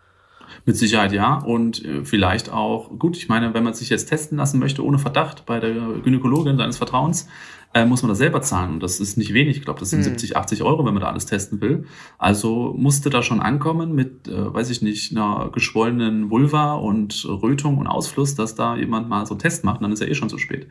[0.65, 1.35] Mit Sicherheit ja.
[1.35, 4.99] Und äh, vielleicht auch, gut, ich meine, wenn man sich jetzt testen lassen möchte ohne
[4.99, 7.29] Verdacht bei der Gynäkologin seines Vertrauens,
[7.75, 8.75] äh, muss man das selber zahlen.
[8.75, 9.59] Und das ist nicht wenig.
[9.59, 10.05] Ich glaube, das sind hm.
[10.05, 11.85] 70, 80 Euro, wenn man da alles testen will.
[12.17, 17.79] Also musste da schon ankommen mit, äh, weiß ich nicht, einer geschwollenen Vulva und Rötung
[17.79, 19.83] und Ausfluss, dass da jemand mal so einen Test macht.
[19.83, 20.67] Dann ist ja eh schon zu spät.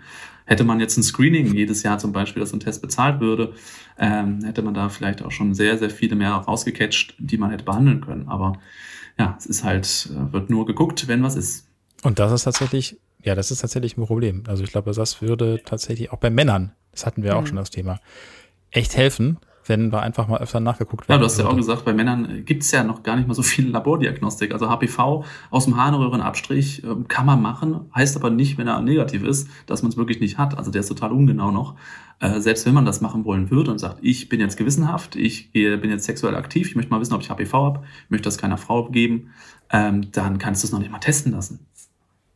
[0.46, 3.54] Hätte man jetzt ein Screening jedes Jahr zum Beispiel, dass so ein Test bezahlt würde,
[4.00, 7.66] ähm, hätte man da vielleicht auch schon sehr, sehr viele mehr rausgecatcht, die man hätte
[7.66, 8.28] behandeln können.
[8.28, 8.54] Aber
[9.20, 11.68] ja, es ist halt, äh, wird nur geguckt, wenn was ist.
[12.04, 14.44] Und das ist tatsächlich, ja, das ist tatsächlich ein Problem.
[14.48, 17.40] Also ich glaube, das würde tatsächlich auch bei Männern, das hatten wir mhm.
[17.40, 18.00] auch schon das Thema,
[18.72, 19.38] echt helfen,
[19.68, 21.18] wenn wir einfach mal öfter nachgeguckt werden.
[21.18, 23.44] Ja, du hast ja auch gesagt, bei Männern gibt's ja noch gar nicht mal so
[23.44, 24.52] viel Labordiagnostik.
[24.54, 29.24] Also HPV aus dem Harnröhrenabstrich äh, kann man machen, heißt aber nicht, wenn er negativ
[29.24, 30.58] ist, dass man es wirklich nicht hat.
[30.58, 31.76] Also der ist total ungenau noch.
[32.20, 35.52] Äh, selbst wenn man das machen wollen würde und sagt, ich bin jetzt gewissenhaft, ich
[35.52, 38.38] bin jetzt sexuell aktiv, ich möchte mal wissen, ob ich HPV habe, ich möchte das
[38.38, 39.32] keiner Frau geben,
[39.72, 41.60] ähm, dann kannst du es noch nicht mal testen lassen.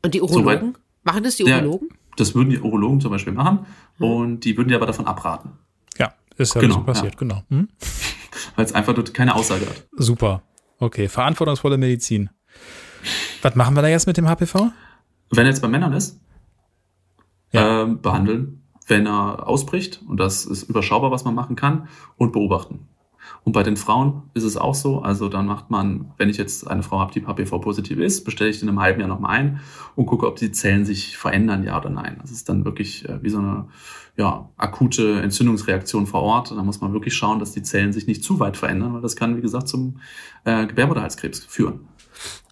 [0.03, 0.73] Und die Urologen?
[0.73, 1.88] So, machen das die Urologen?
[1.89, 3.65] Ja, das würden die Urologen zum Beispiel machen
[3.97, 4.05] hm.
[4.05, 5.51] und die würden dir aber davon abraten.
[6.42, 7.20] Ist ja genau, so passiert, ja.
[7.20, 7.44] genau.
[7.50, 7.70] Hm?
[8.56, 9.88] Weil es einfach keine Aussage hat.
[9.96, 10.42] Super.
[10.80, 12.30] Okay, verantwortungsvolle Medizin.
[13.42, 14.72] Was machen wir da jetzt mit dem HPV?
[15.30, 16.20] Wenn er jetzt bei Männern ist,
[17.52, 17.84] ja.
[17.84, 21.88] ähm, behandeln, wenn er ausbricht, und das ist überschaubar, was man machen kann,
[22.18, 22.88] und beobachten.
[23.44, 25.02] Und bei den Frauen ist es auch so.
[25.02, 28.58] Also dann macht man, wenn ich jetzt eine Frau habe, die HPV-positiv ist, bestelle ich
[28.58, 29.60] die in einem halben Jahr nochmal ein
[29.96, 32.18] und gucke, ob die Zellen sich verändern, ja oder nein.
[32.22, 33.68] Das ist dann wirklich äh, wie so eine
[34.18, 36.51] ja, akute Entzündungsreaktion vor Ort.
[36.51, 39.16] Da muss man wirklich schauen, dass die Zellen sich nicht zu weit verändern, weil das
[39.16, 39.99] kann, wie gesagt, zum
[40.43, 41.88] äh, Gebärmutterhalskrebs führen.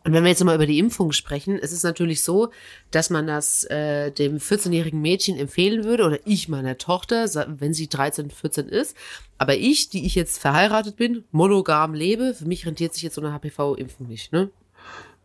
[0.05, 2.49] Und wenn wir jetzt nochmal über die Impfung sprechen, es ist natürlich so,
[2.89, 7.25] dass man das äh, dem 14-jährigen Mädchen empfehlen würde oder ich meiner Tochter,
[7.59, 8.95] wenn sie 13, 14 ist.
[9.37, 13.21] Aber ich, die ich jetzt verheiratet bin, monogam lebe, für mich rentiert sich jetzt so
[13.21, 14.49] eine HPV-Impfung nicht, ne?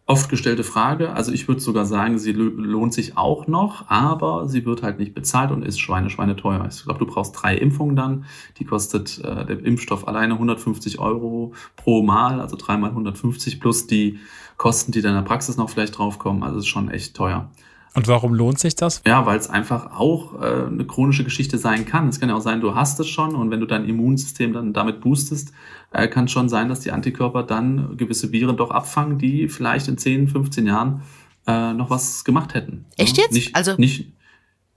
[0.06, 1.14] Oft gestellte Frage.
[1.14, 5.14] Also ich würde sogar sagen, sie lohnt sich auch noch, aber sie wird halt nicht
[5.14, 6.68] bezahlt und ist Schweine, Schweine teuer.
[6.70, 8.26] Ich glaube, du brauchst drei Impfungen dann.
[8.58, 14.18] Die kostet äh, der Impfstoff alleine 150 Euro pro Mal, also dreimal 150 plus die
[14.58, 16.42] Kosten, die dann in der Praxis noch vielleicht draufkommen.
[16.42, 17.50] Also ist schon echt teuer.
[17.94, 19.02] Und warum lohnt sich das?
[19.06, 22.08] Ja, weil es einfach auch äh, eine chronische Geschichte sein kann.
[22.08, 24.72] Es kann ja auch sein, du hast es schon und wenn du dein Immunsystem dann
[24.72, 25.52] damit boostest,
[25.92, 29.96] äh, kann schon sein, dass die Antikörper dann gewisse Viren doch abfangen, die vielleicht in
[29.96, 31.02] 10, 15 Jahren
[31.46, 32.84] äh, noch was gemacht hätten.
[32.96, 33.32] Echt jetzt?
[33.32, 34.12] Nicht, also nicht,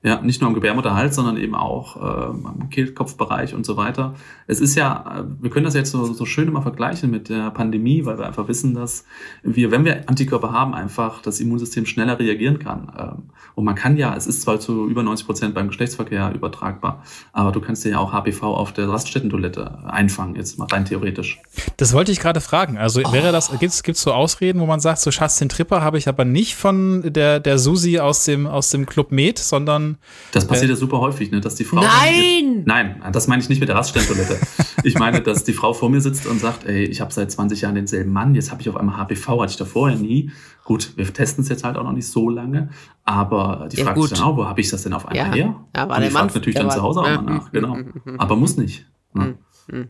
[0.04, 4.14] ja, nicht nur am Gebärmutterhals, sondern eben auch äh, am Kehlkopfbereich und so weiter.
[4.46, 7.50] Es ist ja, äh, wir können das jetzt so, so schön immer vergleichen mit der
[7.50, 9.06] Pandemie, weil wir einfach wissen, dass
[9.42, 12.92] wir, wenn wir Antikörper haben, einfach das Immunsystem schneller reagieren kann.
[12.98, 13.24] Ähm,
[13.58, 17.04] und man kann ja, es ist zwar zu über 90 Prozent beim Geschlechtsverkehr übertragbar,
[17.34, 21.40] aber du kannst dir ja auch HPV auf der Raststättentoilette einfangen, jetzt mal rein theoretisch.
[21.76, 22.78] Das wollte ich gerade fragen.
[22.78, 23.12] Also oh.
[23.12, 26.08] wäre das, gibt's gibt's so Ausreden, wo man sagt, so Schatz, den Tripper habe ich
[26.08, 29.98] aber nicht von der, der Susi aus dem, aus dem Club Med, sondern
[30.34, 31.42] das passiert äh, ja super häufig, ne?
[31.42, 31.82] dass die Frau.
[31.82, 32.62] Nein!
[32.66, 34.38] Nein, das meine ich nicht mit der Raststelltoilette.
[34.84, 37.62] ich meine, dass die Frau vor mir sitzt und sagt, ey, ich habe seit 20
[37.62, 40.30] Jahren denselben Mann, jetzt habe ich auf einmal HPV, hatte ich da vorher nie.
[40.68, 42.68] Gut, wir testen es jetzt halt auch noch nicht so lange,
[43.06, 45.34] aber die ja, fragt sich dann auch, wo habe ich das denn auf einmal ja.
[45.34, 45.56] her?
[45.74, 47.78] Ja, war und die fragt natürlich dann zu Hause auch mal nach, genau.
[48.18, 48.86] Aber muss nicht.
[49.14, 49.38] Ne?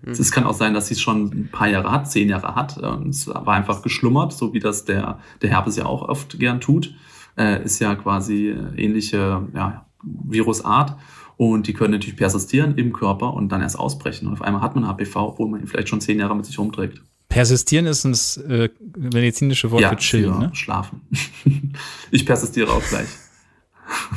[0.06, 2.78] Es kann auch sein, dass sie es schon ein paar Jahre hat, zehn Jahre hat.
[2.78, 6.62] Und es war einfach geschlummert, so wie das der, der Herpes ja auch oft gern
[6.62, 6.94] tut.
[7.36, 10.96] Äh, ist ja quasi ähnliche ja, Virusart
[11.38, 14.28] und die können natürlich persistieren im Körper und dann erst ausbrechen.
[14.28, 16.60] Und auf einmal hat man HPV, obwohl man ihn vielleicht schon zehn Jahre mit sich
[16.60, 17.02] rumträgt.
[17.30, 18.14] Persistieren ist ein
[18.50, 20.50] äh, medizinische Wort ja, für chillen, für ne?
[20.56, 21.02] Schlafen.
[22.12, 23.08] ich persistiere auch gleich.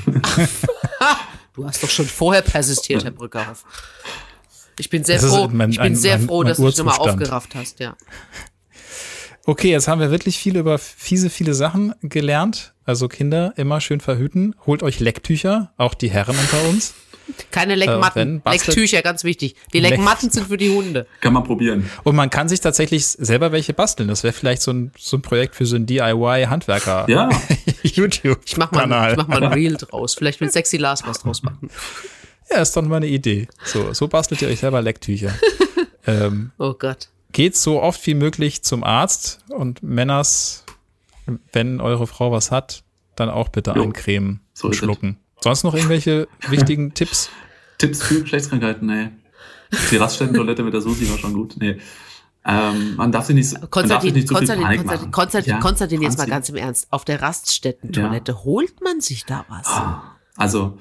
[1.54, 3.64] du hast doch schon vorher persistiert, Herr Brückerhoff.
[4.78, 6.78] Ich bin sehr froh, mein- ich bin ein- sehr mein- froh, mein dass du dich
[6.78, 7.96] nochmal aufgerafft hast, ja.
[9.44, 12.74] Okay, jetzt haben wir wirklich viel über fiese, viele Sachen gelernt.
[12.84, 14.54] Also Kinder, immer schön verhüten.
[14.66, 16.94] Holt euch Lecktücher, auch die Herren unter uns.
[17.50, 19.54] Keine Leckmatten, bastelt- Lecktücher, ganz wichtig.
[19.72, 21.06] Die Leck- Leckmatten sind für die Hunde.
[21.20, 21.90] Kann man probieren.
[22.04, 24.08] Und man kann sich tatsächlich selber welche basteln.
[24.08, 27.06] Das wäre vielleicht so ein, so ein Projekt für so ein DIY-Handwerker.
[27.08, 27.28] Ja,
[27.82, 28.40] YouTube-Kanal.
[28.46, 30.14] Ich mach mal, ich mach mal ein Reel draus.
[30.14, 31.70] Vielleicht will Sexy Lars was draus machen.
[32.50, 33.48] Ja, ist doch mal eine Idee.
[33.64, 35.32] So, so bastelt ihr euch selber Lecktücher.
[36.06, 37.08] ähm, Oh Gott.
[37.32, 40.64] geht so oft wie möglich zum Arzt und Männers,
[41.52, 42.82] wenn eure Frau was hat,
[43.14, 43.82] dann auch bitte Jo.
[43.84, 45.18] eincremen So und schlucken.
[45.42, 47.30] Sonst noch irgendwelche wichtigen Tipps?
[47.78, 49.08] Tipps für Geschlechtskrankheiten, nee.
[49.90, 51.54] Die Raststätten-Toilette mit der Susi war schon gut.
[51.58, 51.78] Nee.
[52.44, 55.00] Ähm, man darf sich nicht, man darf sich Konstantin, nicht zu viel Konstantin, Panik Konstantin,
[55.00, 55.12] machen.
[55.12, 56.86] Konstantin, Ja, Konstantin, jetzt mal ganz im Ernst.
[56.90, 59.68] Auf der Raststätten-Toilette holt man sich da was?
[60.36, 60.78] Also,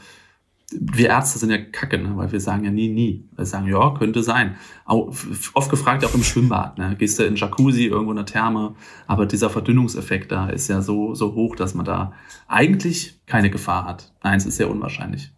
[0.72, 2.16] wir Ärzte sind ja kacke, ne?
[2.16, 3.28] weil wir sagen ja nie, nie.
[3.36, 4.58] Wir sagen, ja, könnte sein.
[4.86, 5.14] Auch,
[5.54, 6.78] oft gefragt auch im Schwimmbad.
[6.78, 6.96] Ne?
[6.98, 8.76] Gehst du in Jacuzzi, irgendwo in der Therme.
[9.08, 12.14] Aber dieser Verdünnungseffekt da ist ja so, so hoch, dass man da
[12.48, 14.14] eigentlich keine Gefahr hat.
[14.24, 15.32] Nein, es ist sehr unwahrscheinlich.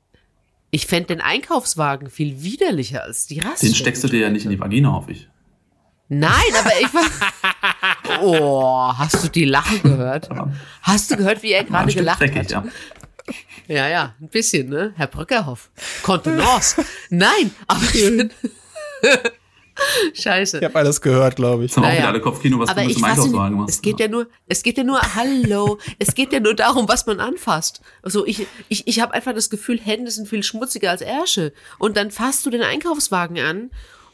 [0.70, 3.70] Ich fände den Einkaufswagen viel widerlicher als die Raststätten.
[3.70, 5.30] Den steckst du dir ja nicht in die Vagina, hoffe ich.
[6.08, 7.04] Nein, aber ich war.
[8.22, 10.30] Oh, hast du die Lachen gehört?
[10.82, 12.52] Hast du gehört, wie er gerade gelacht dreckig, hat?
[12.52, 12.64] ja.
[13.68, 14.94] Ja, ja, ein bisschen, ne?
[14.96, 15.70] Herr Brückerhoff.
[16.04, 16.84] Kontenance.
[17.10, 18.32] Nein, aber ich bin.
[20.14, 20.60] Scheiße.
[20.60, 21.72] Ich habe alles gehört, glaube ich.
[21.72, 22.00] Jetzt haben auch Naja.
[22.02, 23.76] wieder alle Kopfkino, was aber du mit dem Einkaufswagen machst.
[23.76, 27.06] es geht ja nur, es geht ja nur, hallo, es geht ja nur darum, was
[27.08, 27.82] man anfasst.
[28.04, 31.54] Also ich, ich, ich habe einfach das Gefühl, Hände sind viel schmutziger als Ärsche.
[31.80, 33.72] Und dann fasst du den Einkaufswagen an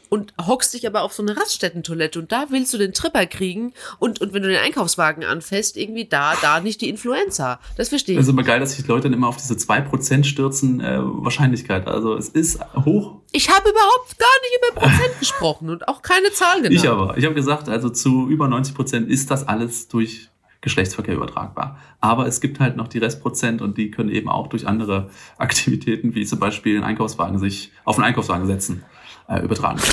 [0.08, 3.72] und hockst dich aber auf so eine Raststättentoilette und da willst du den Tripper kriegen
[3.98, 7.60] und, und wenn du den Einkaufswagen anfasst, irgendwie da, da nicht die Influenza.
[7.76, 8.20] Das verstehe ich.
[8.20, 11.86] Es ist immer geil, dass sich Leute dann immer auf diese 2% stürzen äh, Wahrscheinlichkeit.
[11.86, 13.20] Also es ist hoch.
[13.32, 16.74] Ich habe überhaupt gar nicht über Prozent gesprochen und auch keine Zahl genannt.
[16.74, 17.16] Ich aber.
[17.16, 20.28] Ich habe gesagt, also zu über 90% ist das alles durch
[20.60, 21.78] Geschlechtsverkehr übertragbar.
[22.00, 26.14] Aber es gibt halt noch die Restprozent und die können eben auch durch andere Aktivitäten,
[26.14, 28.84] wie zum Beispiel einen Einkaufswagen, sich auf einen Einkaufswagen setzen,
[29.28, 29.80] äh, übertragen.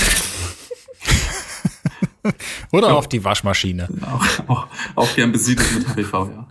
[2.72, 3.88] Oder auf die Waschmaschine.
[4.02, 6.48] auch, auch, auch gern besiedelt mit HPV, ja.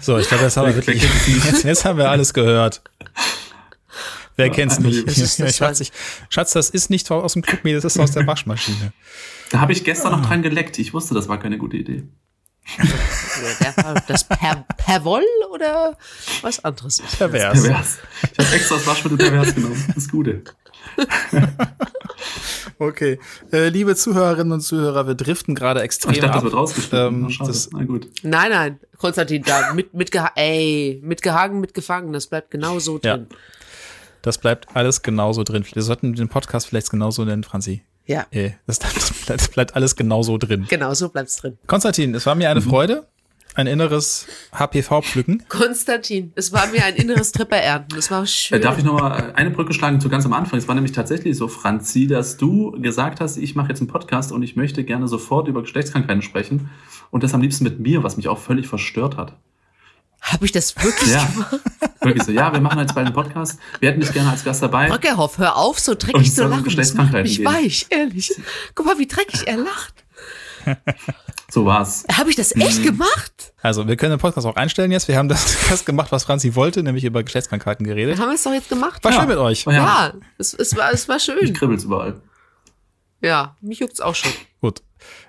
[0.00, 1.02] So, ich glaube, jetzt haben wir wirklich,
[1.44, 2.82] jetzt, jetzt haben wir alles gehört.
[4.36, 5.08] Wer kennt's nicht?
[5.56, 5.92] Schatz, ich,
[6.28, 8.92] Schatz, das ist nicht aus dem Cookmeal, das ist aus der Waschmaschine.
[9.50, 10.78] Da habe ich gestern noch dran geleckt.
[10.78, 12.04] Ich wusste, das war keine gute Idee.
[13.42, 15.22] Ja, der- Das per, per Woll
[15.52, 15.96] oder
[16.42, 17.18] was anderes ist.
[17.18, 17.62] Pervers.
[17.62, 17.98] Pervers.
[18.32, 19.84] Ich habe extra das Waschmittel pervers genommen.
[19.88, 20.42] Das ist Gute.
[22.80, 23.18] Okay.
[23.52, 26.44] Äh, liebe Zuhörerinnen und Zuhörer, wir driften gerade extrem Ich dachte, das ab.
[26.44, 27.06] wird rausgeschnitten.
[27.24, 28.08] Ähm, Na, das- gut.
[28.22, 32.78] Nein, nein, Konstantin, da mit, mit, geha ey, mit gehangen, mit gefangen, das bleibt genau
[32.78, 33.16] so Ja.
[33.16, 33.26] drin.
[34.22, 35.64] Das bleibt alles genauso drin.
[35.72, 37.82] Wir sollten den Podcast vielleicht genauso nennen, Franzi.
[38.06, 40.66] Ja, Äh, das, das, bleibt, das bleibt alles genauso drin.
[40.68, 41.58] genau so bleibt's drin.
[41.66, 43.06] Konstantin, es war mir eine Freude.
[43.58, 45.42] Ein inneres HPV-Pflücken.
[45.48, 48.62] Konstantin, es war mir ein inneres Tripper ernten, das war Äh, schön.
[48.62, 50.60] darf ich noch mal eine Brücke schlagen zu ganz am Anfang?
[50.60, 54.30] Es war nämlich tatsächlich so, Franzi, dass du gesagt hast, ich mache jetzt einen Podcast
[54.30, 56.70] und ich möchte gerne sofort über Geschlechtskrankheiten sprechen
[57.10, 59.34] und das am liebsten mit mir, was mich auch völlig verstört hat.
[60.20, 61.58] Habe ich das wirklich Ja, gemacht?
[62.00, 62.30] wirklich so.
[62.30, 63.58] Ja, wir machen jetzt bald einen Podcast.
[63.80, 64.86] Wir hätten dich gerne als Gast dabei.
[64.88, 66.50] Brockerhoff, hör auf, so dreckig zu lachen.
[66.50, 67.46] Das macht Geschlechtskrankheiten mich gehen.
[67.46, 68.32] weich, ehrlich.
[68.76, 70.04] Guck mal, wie dreckig er lacht.
[71.50, 72.04] So war's.
[72.12, 72.60] Habe ich das Mhm.
[72.62, 73.52] echt gemacht?
[73.62, 75.08] Also, wir können den Podcast auch einstellen jetzt.
[75.08, 78.18] Wir haben das, das gemacht, was Franzi wollte, nämlich über Geschlechtskrankheiten geredet.
[78.18, 79.02] Haben wir es doch jetzt gemacht?
[79.02, 79.20] War Ja.
[79.20, 79.64] schön mit euch.
[79.64, 79.72] Ja.
[79.72, 81.54] Ja, es, es, war, es war Ich schön.
[81.54, 82.20] kribbel's überall.
[83.22, 84.30] Ja, mich juckt's auch schon.
[84.60, 84.82] Gut.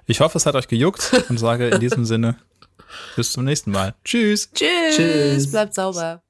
[0.06, 2.36] Ich hoffe, es hat euch gejuckt und sage in diesem Sinne
[3.16, 3.96] bis zum nächsten Mal.
[4.04, 4.50] Tschüss.
[4.54, 5.52] Tschüss, Tschüss.
[5.52, 6.22] bleibt sauber.